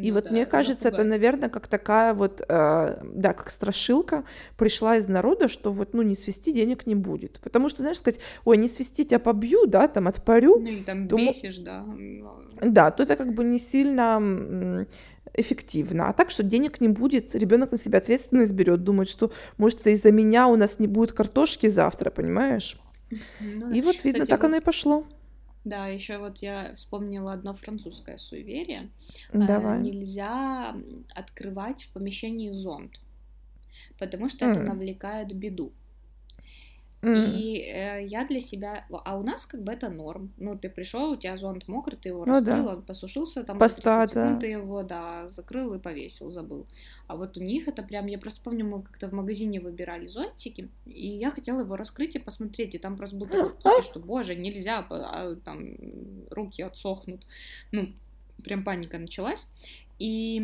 И 0.00 0.10
Ну 0.10 0.14
вот 0.14 0.30
мне 0.30 0.44
да, 0.44 0.50
кажется, 0.50 0.88
это, 0.88 1.04
наверное, 1.04 1.48
как 1.50 1.68
такая 1.68 2.14
вот, 2.14 2.40
э, 2.40 2.44
да, 2.48 3.32
как 3.34 3.50
страшилка 3.50 4.24
пришла 4.56 4.96
из 4.96 5.06
народа, 5.06 5.48
что 5.48 5.70
вот, 5.70 5.92
ну, 5.92 6.02
не 6.02 6.14
свисти, 6.14 6.52
денег 6.52 6.86
не 6.86 6.94
будет. 6.94 7.40
Потому 7.40 7.68
что, 7.68 7.82
знаешь, 7.82 7.98
сказать, 7.98 8.18
ой, 8.44 8.56
не 8.56 8.68
свисти, 8.68 9.04
тебя 9.04 9.18
побью, 9.18 9.66
да, 9.66 9.88
там, 9.88 10.08
отпарю, 10.08 10.58
Ну 10.58 10.66
или 10.66 10.82
там 10.82 11.08
то 11.08 11.16
бесишь, 11.16 11.58
да. 11.58 11.84
но- 11.84 12.42
да, 12.60 12.90
то 12.90 13.02
это 13.02 13.16
как 13.16 13.34
бы 13.34 13.44
не 13.44 13.58
сильно 13.58 14.86
эффективно. 15.34 16.08
А 16.08 16.12
так, 16.12 16.30
что 16.30 16.42
денег 16.42 16.80
не 16.80 16.88
будет, 16.88 17.34
ребенок 17.34 17.72
на 17.72 17.78
себя 17.78 17.98
ответственность 17.98 18.52
берет, 18.52 18.84
думает, 18.84 19.08
что 19.08 19.32
может 19.58 19.80
это 19.80 19.90
из-за 19.90 20.10
меня 20.10 20.46
у 20.46 20.56
нас 20.56 20.78
не 20.78 20.86
будет 20.86 21.12
картошки 21.12 21.68
завтра, 21.68 22.10
понимаешь? 22.10 22.78
Ну 23.40 23.72
И 23.72 23.82
вот 23.82 23.96
видно, 24.04 24.24
Кстати, 24.24 24.30
так 24.30 24.44
оно 24.44 24.56
и 24.56 24.58
вот, 24.58 24.64
пошло. 24.64 25.04
Да, 25.64 25.86
еще 25.88 26.18
вот 26.18 26.38
я 26.38 26.74
вспомнила 26.74 27.32
одно 27.32 27.54
французское 27.54 28.16
суеверие. 28.18 28.90
Э, 29.32 29.38
Давай. 29.38 29.80
Нельзя 29.80 30.74
открывать 31.14 31.84
в 31.84 31.92
помещении 31.92 32.50
зонт, 32.52 33.00
потому 33.98 34.28
что 34.28 34.44
это 34.46 34.60
М, 34.60 34.66
навлекает 34.66 35.32
беду. 35.34 35.72
М. 37.02 37.14
И 37.14 37.58
э, 37.58 38.04
я 38.06 38.24
для 38.24 38.40
себя, 38.40 38.86
а 38.90 39.18
у 39.18 39.24
нас 39.24 39.44
как 39.44 39.62
бы 39.62 39.72
это 39.72 39.88
норм. 39.88 40.32
Ну, 40.38 40.56
ты 40.56 40.70
пришел, 40.70 41.10
у 41.10 41.16
тебя 41.16 41.36
зонт 41.36 41.66
мокрый, 41.66 41.98
ты 42.00 42.10
его 42.10 42.24
Ну 42.24 42.32
раскрыл, 42.32 42.64
да, 42.64 42.72
он 42.76 42.82
посушился, 42.82 43.42
там 43.42 43.58
поста, 43.58 44.06
30 44.06 44.10
секунд 44.10 44.34
да. 44.34 44.40
ты 44.40 44.46
его, 44.46 44.82
да, 44.84 45.28
закрыл 45.28 45.74
и 45.74 45.80
повесил, 45.80 46.30
забыл. 46.30 46.66
А 47.08 47.16
вот 47.16 47.36
у 47.36 47.42
них 47.42 47.66
это 47.66 47.82
прям, 47.82 48.06
я 48.06 48.18
просто 48.18 48.40
помню, 48.42 48.64
мы 48.64 48.82
как-то 48.82 49.08
в 49.08 49.12
магазине 49.12 49.60
выбирали 49.60 50.06
зонтики, 50.06 50.68
и 50.86 51.08
я 51.08 51.32
хотела 51.32 51.60
его 51.60 51.76
раскрыть 51.76 52.14
и 52.14 52.20
посмотреть, 52.20 52.76
и 52.76 52.78
там 52.78 52.96
просто 52.96 53.16
был 53.16 53.26
такой 53.26 53.56
кипиш, 53.56 53.84
что, 53.84 53.98
боже, 53.98 54.36
нельзя, 54.36 54.86
а, 54.88 55.34
там 55.44 55.74
руки 56.30 56.62
отсохнут. 56.62 57.26
Ну, 57.72 57.88
прям 58.44 58.62
паника 58.62 58.98
началась. 58.98 59.48
И 60.02 60.40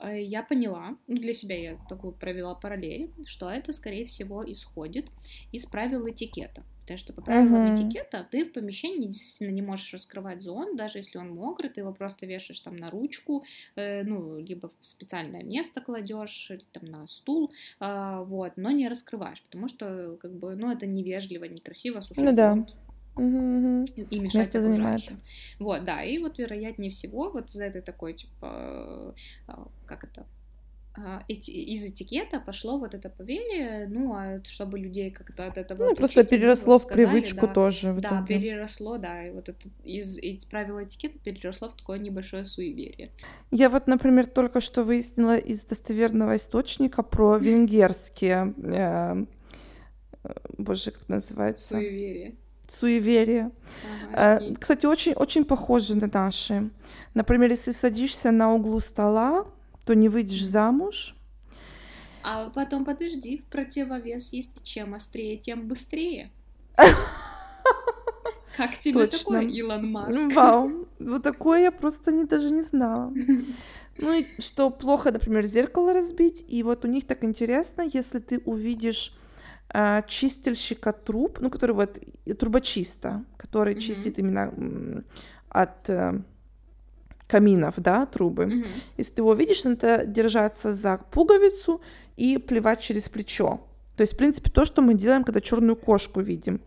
э, 0.00 0.22
я 0.22 0.42
поняла, 0.42 0.96
ну, 1.06 1.16
для 1.16 1.32
себя 1.32 1.56
я 1.58 1.76
такую 1.88 2.12
провела 2.14 2.54
параллель, 2.54 3.12
что 3.26 3.50
это, 3.50 3.72
скорее 3.72 4.06
всего, 4.06 4.42
исходит 4.50 5.10
из 5.52 5.66
правил 5.66 6.08
этикета. 6.08 6.64
Потому 6.80 6.98
что 6.98 7.12
по 7.12 7.22
правилам 7.22 7.68
Мгм. 7.68 7.70
этикета 7.70 8.26
ты 8.28 8.44
в 8.44 8.52
помещении 8.52 9.06
действительно 9.06 9.54
не 9.54 9.62
можешь 9.62 9.92
раскрывать 9.92 10.42
зон, 10.42 10.76
даже 10.76 10.98
если 10.98 11.18
он 11.18 11.30
мокрый, 11.30 11.70
ты 11.70 11.80
его 11.80 11.92
просто 11.92 12.26
вешаешь 12.26 12.60
там 12.60 12.76
на 12.76 12.90
ручку, 12.90 13.44
э, 13.76 14.02
ну, 14.02 14.38
либо 14.38 14.68
в 14.80 14.86
специальное 14.86 15.42
место 15.44 15.80
кладешь, 15.80 16.50
там 16.72 16.84
на 16.86 17.06
стул, 17.06 17.52
а, 17.78 18.22
вот, 18.24 18.54
но 18.56 18.70
не 18.72 18.88
раскрываешь, 18.88 19.42
потому 19.42 19.68
что, 19.68 20.16
как 20.20 20.34
бы, 20.34 20.56
ну, 20.56 20.70
это 20.72 20.86
невежливо, 20.86 21.44
некрасиво 21.44 22.00
Ну 22.16 22.32
сушить 22.32 22.36
да. 22.36 22.54
зонт 22.54 22.70
Мгм, 22.72 22.91
мгм. 23.16 23.84
и 23.84 24.02
и 24.02 24.20
мешать 24.20 24.38
Место 24.38 24.60
занимает. 24.60 25.02
Вот, 25.58 25.84
да, 25.84 26.02
и 26.02 26.18
вот 26.18 26.38
вероятнее 26.38 26.90
всего 26.90 27.30
вот 27.30 27.50
из 27.50 27.60
этой 27.60 27.82
такой, 27.82 28.14
типа, 28.14 29.14
а, 29.46 29.68
как 29.86 30.04
это, 30.04 30.26
а, 30.94 31.22
эти, 31.26 31.50
из 31.50 31.86
этикета 31.86 32.38
пошло 32.40 32.78
вот 32.78 32.94
это 32.94 33.08
поверье, 33.08 33.86
ну, 33.88 34.12
а 34.14 34.42
чтобы 34.44 34.78
людей 34.78 35.10
как-то 35.10 35.46
от 35.46 35.56
этого 35.56 35.88
Ну, 35.88 35.94
просто 35.94 36.20
отучить, 36.20 36.32
они 36.32 36.40
переросло 36.40 36.78
в 36.78 36.82
сказали, 36.82 37.06
привычку 37.06 37.46
да, 37.46 37.54
тоже 37.54 37.92
в 37.92 38.00
да, 38.00 38.08
итоге. 38.08 38.40
переросло, 38.40 38.98
да, 38.98 39.24
и 39.24 39.30
вот 39.30 39.48
это 39.48 39.68
из 39.84 40.18
эти 40.18 40.46
правила 40.48 40.84
этикета 40.84 41.18
переросло 41.18 41.70
в 41.70 41.76
такое 41.76 41.98
небольшое 41.98 42.44
суеверие. 42.44 43.10
Я 43.50 43.70
вот, 43.70 43.86
например, 43.86 44.26
только 44.26 44.60
что 44.60 44.84
выяснила 44.84 45.38
из 45.38 45.64
достоверного 45.64 46.36
источника 46.36 47.02
про 47.02 47.38
венгерские, 47.38 48.54
э, 48.62 49.24
э, 50.24 50.34
боже, 50.58 50.90
как 50.90 51.08
называется, 51.08 51.68
Суеверие. 51.68 52.36
Суеверия. 52.80 53.50
Ага, 53.84 54.12
Э, 54.12 54.36
окей. 54.36 54.56
Кстати, 54.56 54.86
очень, 54.86 55.12
очень 55.14 55.44
похожи 55.44 55.96
на 55.96 56.10
наши. 56.12 56.70
Например, 57.14 57.50
если 57.50 57.72
садишься 57.72 58.30
на 58.30 58.52
углу 58.52 58.80
стола, 58.80 59.46
то 59.84 59.94
не 59.94 60.08
выйдешь 60.08 60.44
замуж. 60.44 61.14
А 62.22 62.50
потом 62.50 62.84
подожди, 62.84 63.38
в 63.38 63.44
противовес 63.46 64.32
есть 64.32 64.62
чем 64.62 64.94
острее, 64.94 65.36
тем 65.38 65.66
быстрее. 65.66 66.30
Как 68.56 68.78
тебе 68.78 69.06
такое, 69.06 69.40
Точно. 69.40 69.52
Илон 69.52 69.90
Маск? 69.90 70.18
Вау, 70.34 70.86
вот 70.98 71.22
такое 71.22 71.62
я 71.62 71.72
просто 71.72 72.12
не, 72.12 72.24
даже 72.24 72.50
не 72.50 72.62
знала. 72.62 73.12
Ну 73.98 74.10
и 74.10 74.26
что 74.40 74.70
плохо, 74.70 75.12
например, 75.12 75.44
зеркало 75.44 75.92
разбить, 75.92 76.42
и 76.48 76.62
вот 76.62 76.86
у 76.86 76.88
них 76.88 77.06
так 77.06 77.24
интересно, 77.24 77.82
если 77.82 78.20
ты 78.20 78.38
увидишь 78.38 79.12
чистильщика 80.08 80.92
труб, 80.92 81.38
ну, 81.40 81.50
который 81.50 81.72
вот 81.72 81.98
трубочиста, 82.38 83.24
который 83.36 83.74
Мгм. 83.74 83.80
чистит 83.80 84.18
именно 84.18 84.52
от 85.48 85.88
э, 85.88 86.20
каминов, 87.26 87.74
да, 87.78 88.06
трубы. 88.06 88.46
Мгм. 88.46 88.64
Если 88.98 89.14
ты 89.14 89.22
его 89.22 89.34
видишь, 89.34 89.64
надо 89.64 90.04
держаться 90.06 90.74
за 90.74 90.98
пуговицу 91.10 91.80
и 92.16 92.38
плевать 92.38 92.80
через 92.80 93.08
плечо. 93.08 93.60
То 93.96 94.02
есть, 94.02 94.14
в 94.14 94.16
принципе, 94.16 94.50
то, 94.50 94.64
что 94.64 94.82
мы 94.82 94.94
делаем, 94.94 95.24
когда 95.24 95.40
черную 95.40 95.76
кошку 95.76 96.20
видим. 96.20 96.60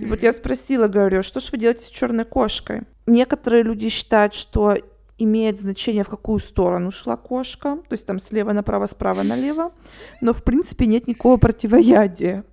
И 0.00 0.06
вот 0.06 0.22
я 0.22 0.32
спросила, 0.32 0.88
говорю, 0.88 1.22
что 1.22 1.40
ж 1.40 1.52
вы 1.52 1.58
делаете 1.58 1.84
с 1.84 1.88
черной 1.88 2.24
кошкой? 2.24 2.82
Некоторые 3.06 3.62
люди 3.62 3.88
считают, 3.88 4.34
что 4.34 4.76
имеет 5.18 5.58
значение, 5.58 6.02
в 6.04 6.08
какую 6.08 6.40
сторону 6.40 6.90
шла 6.90 7.16
кошка, 7.16 7.76
то 7.88 7.92
есть 7.92 8.06
там 8.06 8.18
слева 8.18 8.52
направо, 8.52 8.86
справа 8.86 9.22
налево, 9.22 9.72
но 10.20 10.32
в 10.32 10.42
принципе 10.42 10.86
нет 10.86 11.06
никакого 11.06 11.36
противоядия. 11.36 12.44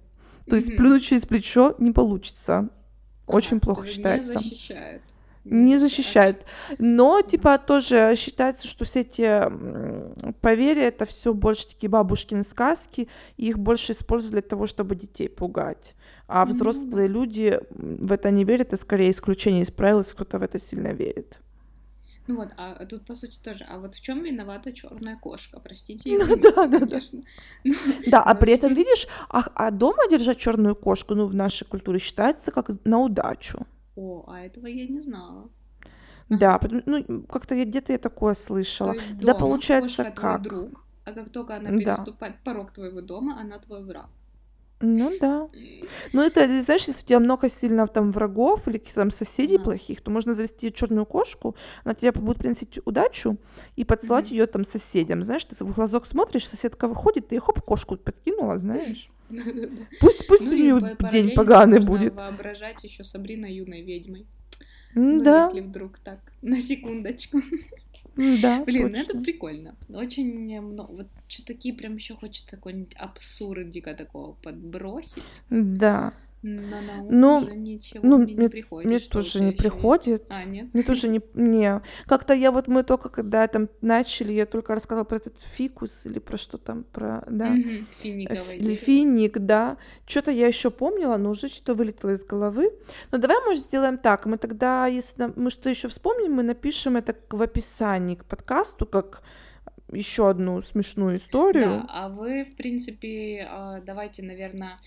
То 0.49 0.55
есть 0.55 0.69
Мгм. 0.69 0.77
плюнуть 0.77 1.03
через 1.03 1.25
плечо 1.25 1.75
не 1.79 1.91
получится. 1.91 2.69
Очень 3.27 3.59
плохо 3.59 3.87
считается. 3.87 4.33
Не 4.33 4.37
защищает. 4.39 5.01
Не 5.43 5.77
защищает. 5.79 6.45
Но, 6.77 7.21
типа, 7.21 7.57
тоже 7.57 8.13
считается, 8.15 8.67
что 8.67 8.85
все 8.85 9.01
эти 9.01 9.41
поверья, 10.41 10.83
это 10.83 11.05
все 11.05 11.33
больше 11.33 11.67
такие 11.67 11.89
бабушкины 11.89 12.43
сказки, 12.43 13.07
и 13.37 13.47
их 13.47 13.57
больше 13.57 13.93
используют 13.93 14.33
для 14.33 14.41
того, 14.41 14.67
чтобы 14.67 14.95
детей 14.95 15.29
пугать. 15.29 15.95
А 16.27 16.45
Ну 16.45 16.51
взрослые 16.51 17.07
люди 17.07 17.59
в 17.71 18.11
это 18.11 18.29
не 18.29 18.43
верят, 18.43 18.73
и 18.73 18.77
скорее 18.77 19.09
исключение 19.09 19.63
из 19.63 19.71
правил, 19.71 19.99
если 19.99 20.13
кто-то 20.13 20.37
в 20.37 20.43
это 20.43 20.59
сильно 20.59 20.89
верит. 20.89 21.39
Ну 22.31 22.37
вот, 22.37 22.49
а 22.57 22.85
тут 22.85 23.05
по 23.05 23.15
сути 23.15 23.37
тоже. 23.43 23.65
А 23.69 23.77
вот 23.77 23.95
в 23.95 24.01
чем 24.01 24.23
виновата 24.23 24.71
черная 24.71 25.17
кошка? 25.17 25.59
Простите, 25.59 26.09
Ну 26.09 26.15
извините, 26.15 26.51
да, 26.55 26.67
да, 26.67 26.79
да. 26.79 26.87
конечно. 26.87 27.23
Ну, 27.65 27.73
Да, 28.07 28.23
а 28.23 28.33
но 28.33 28.39
при 28.39 28.53
этом, 28.53 28.73
видишь, 28.73 29.07
а, 29.29 29.41
а 29.53 29.71
дома 29.71 30.07
держать 30.09 30.37
черную 30.37 30.75
кошку, 30.75 31.13
ну, 31.15 31.25
в 31.25 31.35
нашей 31.35 31.65
культуре 31.67 31.99
считается 31.99 32.51
как 32.51 32.69
на 32.85 32.99
удачу. 32.99 33.67
О, 33.95 34.23
а 34.27 34.41
этого 34.45 34.67
я 34.67 34.87
не 34.87 35.01
знала. 35.01 35.49
Да, 36.29 36.59
ну, 36.85 37.23
как-то 37.23 37.55
я 37.55 37.65
где-то 37.65 37.91
я 37.91 37.97
такое 37.99 38.33
То 38.33 38.39
слышала. 38.41 38.95
Да, 39.21 39.33
получается, 39.35 40.03
кошка 40.03 40.11
твой 40.21 40.31
как? 40.31 40.41
друг, 40.41 40.85
а 41.03 41.11
как 41.13 41.29
только 41.31 41.55
она 41.57 41.71
Да. 41.71 41.77
переступает 41.79 42.35
порог 42.43 42.71
твоего 42.71 43.01
дома, 43.01 43.39
она 43.39 43.59
твой 43.59 43.83
враг. 43.83 44.09
Ну 44.81 45.17
да. 45.19 45.47
Ну, 46.13 46.21
это, 46.21 46.61
знаешь, 46.61 46.87
если 46.87 47.01
у 47.01 47.05
тебя 47.05 47.19
много 47.19 47.49
сильно 47.49 47.87
там 47.87 48.11
врагов 48.11 48.67
или 48.67 48.77
каких-то 48.77 49.01
там 49.01 49.11
соседей 49.11 49.55
Ага. 49.55 49.63
плохих, 49.65 50.01
то 50.01 50.11
можно 50.11 50.33
завести 50.33 50.71
черную 50.71 51.05
кошку, 51.05 51.55
она 51.83 51.93
тебе 51.95 52.11
будет 52.11 52.37
приносить 52.37 52.79
удачу 52.85 53.37
и 53.75 53.83
подсылать 53.83 54.25
Мгм. 54.25 54.35
ее 54.35 54.45
там 54.45 54.63
соседям. 54.63 55.23
Знаешь, 55.23 55.43
ты 55.45 55.63
в 55.65 55.73
глазок 55.75 56.05
смотришь, 56.05 56.47
соседка 56.47 56.87
выходит, 56.87 57.27
ты 57.27 57.39
хоп, 57.39 57.61
кошку 57.61 57.97
подкинула, 57.97 58.57
знаешь. 58.57 59.09
Пусть, 59.99 60.27
пусть 60.27 60.45
Ну 60.45 60.51
у 60.51 60.55
и 60.55 60.61
нее 60.61 60.79
день 60.81 60.95
параллельно 60.97 61.35
поганый 61.35 61.77
можно 61.79 61.87
будет. 61.87 62.13
воображать 62.13 62.83
еще 62.83 63.03
Сабрина 63.03 63.45
юной 63.45 63.81
ведьмой. 63.81 64.27
Ну, 64.93 65.23
Да, 65.23 65.49
если 65.49 65.61
вдруг 65.61 65.99
так, 65.99 66.19
на 66.41 66.61
секундочку. 66.61 67.41
да, 68.15 68.63
Блин, 68.65 68.83
ну 68.83 68.97
это 68.97 69.05
точно. 69.07 69.21
прикольно. 69.23 69.75
Очень 69.89 70.61
много. 70.61 70.91
Вот 70.91 71.07
что 71.27 71.45
такие 71.45 71.73
прям 71.73 71.95
еще 71.95 72.15
хочется 72.15 72.51
какой-нибудь 72.55 72.93
абсурдика 72.95 73.93
такого 73.93 74.33
подбросить. 74.33 75.23
Да. 75.49 76.13
Но 76.43 76.81
на 76.81 77.01
ум 77.03 77.07
Ну, 77.11 77.37
уже 77.37 77.55
ничего 77.55 77.99
ну, 78.03 78.17
мне 78.17 78.33
не 78.33 78.47
приходит. 78.47 78.87
мне 78.89 78.99
тоже 78.99 79.39
не 79.39 79.45
еще 79.45 79.45
есть. 79.51 79.57
приходит. 79.57 80.23
А, 80.31 80.43
нет? 80.43 80.73
Мне 80.73 80.81
тоже 80.83 81.07
не, 81.07 81.21
не. 81.35 81.81
Как-то 82.07 82.33
я 82.33 82.51
вот, 82.51 82.67
мы 82.67 82.83
только 82.83 83.09
когда 83.09 83.47
там 83.47 83.69
начали, 83.81 84.33
я 84.33 84.45
только 84.47 84.73
рассказала 84.73 85.03
про 85.03 85.17
этот 85.17 85.39
фикус 85.39 86.05
или 86.07 86.17
про 86.19 86.37
что 86.37 86.57
там, 86.57 86.83
про, 86.83 87.23
да, 87.29 87.53
фи- 88.01 88.25
или 88.57 88.75
финик, 88.75 89.37
да. 89.37 89.77
Что-то 90.07 90.31
я 90.31 90.47
еще 90.47 90.71
помнила, 90.71 91.17
но 91.17 91.29
уже 91.29 91.47
что-то 91.47 91.75
вылетело 91.75 92.09
из 92.11 92.23
головы. 92.25 92.71
Ну, 93.11 93.17
давай, 93.19 93.37
может, 93.45 93.63
сделаем 93.65 93.97
так. 93.99 94.25
Мы 94.25 94.37
тогда, 94.37 94.87
если 94.87 95.31
мы 95.35 95.51
что 95.51 95.69
еще 95.69 95.89
вспомним, 95.89 96.33
мы 96.33 96.43
напишем 96.43 96.97
это 96.97 97.15
в 97.29 97.41
описании 97.41 98.15
к 98.15 98.25
подкасту, 98.25 98.85
как 98.87 99.21
еще 99.91 100.29
одну 100.29 100.61
смешную 100.63 101.19
Да, 101.19 101.23
историю. 101.25 101.85
а 101.89 102.09
вы, 102.09 102.45
в 102.45 102.55
принципе, 102.55 103.45
а, 103.49 103.81
давайте, 103.81 104.23
наверное... 104.23 104.79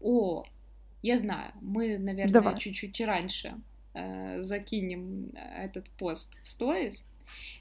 О, 0.00 0.44
я 1.02 1.16
знаю, 1.18 1.52
мы, 1.60 1.98
наверное, 1.98 2.54
чуть-чуть 2.56 3.00
раньше 3.00 3.54
э, 3.94 4.40
закинем 4.42 5.30
этот 5.34 5.88
пост 5.90 6.30
в 6.42 6.46
сторис 6.46 7.04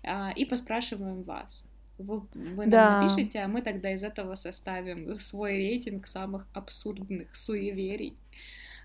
а, 0.04 0.32
и 0.36 0.46
поспрашиваем 0.46 1.24
вас. 1.24 1.66
Вы, 1.98 2.22
вы 2.36 2.66
нам 2.66 2.70
Да. 2.70 3.02
напишите, 3.02 3.40
а 3.40 3.48
мы 3.48 3.62
тогда 3.62 3.92
из 3.92 4.04
этого 4.04 4.36
составим 4.36 5.16
свой 5.20 5.56
рейтинг 5.56 6.06
самых 6.08 6.46
абсурдных 6.54 7.36
суеверий. 7.36 8.16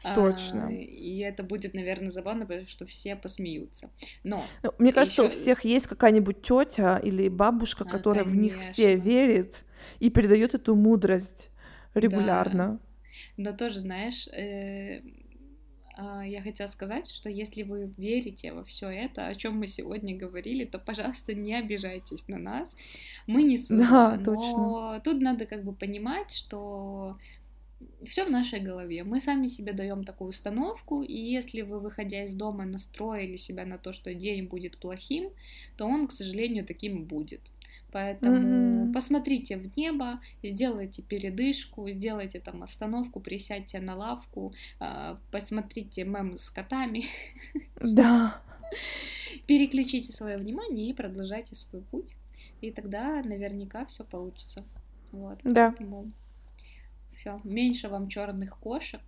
А, 0.04 0.14
Точно. 0.14 0.68
и 0.72 1.18
это 1.18 1.44
будет, 1.44 1.74
наверное, 1.74 2.10
забавно, 2.10 2.44
потому 2.44 2.66
что 2.66 2.84
все 2.86 3.14
посмеются. 3.14 3.88
Но 4.24 4.44
Ну, 4.62 4.72
Мне 4.78 4.92
кажется, 4.92 5.22
у 5.22 5.26
еще... 5.26 5.34
всех 5.34 5.64
есть 5.64 5.86
какая-нибудь 5.86 6.42
тетя 6.42 6.98
или 6.98 7.28
бабушка, 7.28 7.84
А, 7.86 7.88
которая 7.88 8.24
в 8.24 8.34
них 8.34 8.60
все 8.62 8.92
конечно. 8.92 9.08
верит 9.08 9.64
и 10.00 10.10
передает 10.10 10.54
эту 10.54 10.74
мудрость 10.74 11.50
Да. 11.94 12.78
Но 13.36 13.52
тоже, 13.52 13.78
знаешь, 13.80 14.28
э, 14.28 15.02
а, 15.96 16.26
я 16.26 16.40
хотела 16.42 16.68
сказать, 16.68 17.08
что 17.10 17.28
если 17.28 17.62
вы 17.62 17.92
верите 17.96 18.52
во 18.52 18.64
все 18.64 18.88
это, 18.88 19.26
о 19.26 19.34
чем 19.34 19.58
мы 19.58 19.66
сегодня 19.66 20.16
говорили, 20.16 20.64
то, 20.64 20.78
пожалуйста, 20.78 21.34
не 21.34 21.54
обижайтесь 21.54 22.28
на 22.28 22.38
нас. 22.38 22.74
Мы 23.26 23.42
не 23.42 23.58
со 23.58 23.76
зла, 23.76 24.16
Да, 24.16 24.18
точно. 24.18 24.58
но 24.58 25.00
тут 25.04 25.20
надо 25.20 25.44
как 25.46 25.64
бы 25.64 25.74
понимать, 25.74 26.30
что 26.34 27.18
все 28.06 28.24
в 28.24 28.30
нашей 28.30 28.60
голове. 28.60 29.04
Мы 29.04 29.20
сами 29.20 29.46
себе 29.48 29.72
даем 29.72 30.04
такую 30.04 30.30
установку, 30.30 31.02
и 31.02 31.14
если 31.16 31.62
вы, 31.62 31.80
выходя 31.80 32.24
из 32.24 32.34
дома, 32.34 32.64
настроили 32.64 33.36
себя 33.36 33.66
на 33.66 33.78
то, 33.78 33.92
что 33.92 34.14
день 34.14 34.46
будет 34.46 34.78
плохим, 34.78 35.30
то 35.76 35.86
он, 35.86 36.06
к 36.06 36.12
сожалению, 36.12 36.64
таким 36.64 37.04
будет. 37.04 37.40
Поэтому 37.90 38.36
Мгм. 38.84 38.92
посмотрите 38.92 39.56
в 39.56 39.76
небо, 39.76 40.20
сделайте 40.42 41.02
передышку, 41.02 41.88
сделайте 41.90 42.40
там 42.40 42.62
остановку, 42.62 43.20
присядьте 43.20 43.80
на 43.80 43.94
лавку, 43.96 44.54
а, 44.80 45.18
посмотрите 45.30 46.04
мем 46.04 46.36
с 46.36 46.50
котами, 46.50 47.04
Да. 47.80 48.40
переключите 49.46 50.12
свое 50.12 50.36
внимание 50.38 50.88
и 50.90 50.94
продолжайте 50.94 51.54
свой 51.54 51.82
путь. 51.82 52.14
И 52.60 52.70
тогда 52.70 53.22
наверняка 53.22 53.84
все 53.86 54.04
получится. 54.04 54.64
Вот, 55.10 55.38
Да. 55.44 55.74
все. 57.16 57.40
Меньше 57.44 57.88
вам 57.88 58.08
черных 58.08 58.58
кошек. 58.58 59.00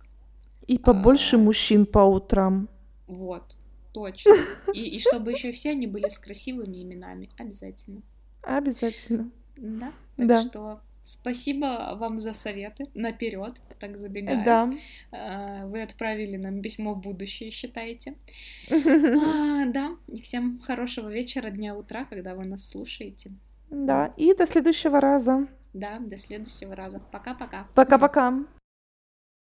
И 0.67 0.77
побольше 0.77 1.35
А, 1.35 1.39
мужчин 1.39 1.85
по 1.85 1.99
утрам. 1.99 2.69
Вот, 3.07 3.55
точно. 3.93 4.35
И, 4.73 4.83
и 4.83 4.99
чтобы 4.99 5.31
еще 5.31 5.51
все 5.51 5.71
они 5.71 5.87
были 5.87 6.09
с 6.09 6.17
красивыми 6.17 6.81
именами, 6.83 7.29
обязательно. 7.37 8.01
Обязательно. 8.45 9.29
Да. 9.57 9.91
Так 10.17 10.27
Да. 10.27 10.41
что 10.43 10.79
спасибо 11.03 11.95
вам 11.99 12.19
за 12.19 12.33
советы 12.33 12.87
наперед, 12.93 13.53
так 13.79 13.97
забегая. 13.97 14.43
Да. 14.45 14.71
А, 15.11 15.65
Вы 15.67 15.81
отправили 15.81 16.37
нам 16.37 16.61
письмо 16.61 16.93
в 16.93 17.01
будущее, 17.01 17.51
считаете. 17.51 18.15
А, 18.69 19.65
да, 19.65 19.91
и 20.07 20.21
всем 20.21 20.59
хорошего 20.63 21.09
вечера, 21.09 21.49
дня, 21.49 21.75
утра, 21.75 22.05
когда 22.05 22.35
вы 22.35 22.45
нас 22.45 22.67
слушаете. 22.69 23.31
Да. 23.69 24.13
И 24.17 24.33
до 24.35 24.45
следующего 24.45 24.99
раза. 25.01 25.47
Да, 25.73 25.99
до 25.99 26.17
следующего 26.17 26.75
раза. 26.75 26.99
Пока-пока. 27.11 27.67
Пока-пока. 27.75 28.45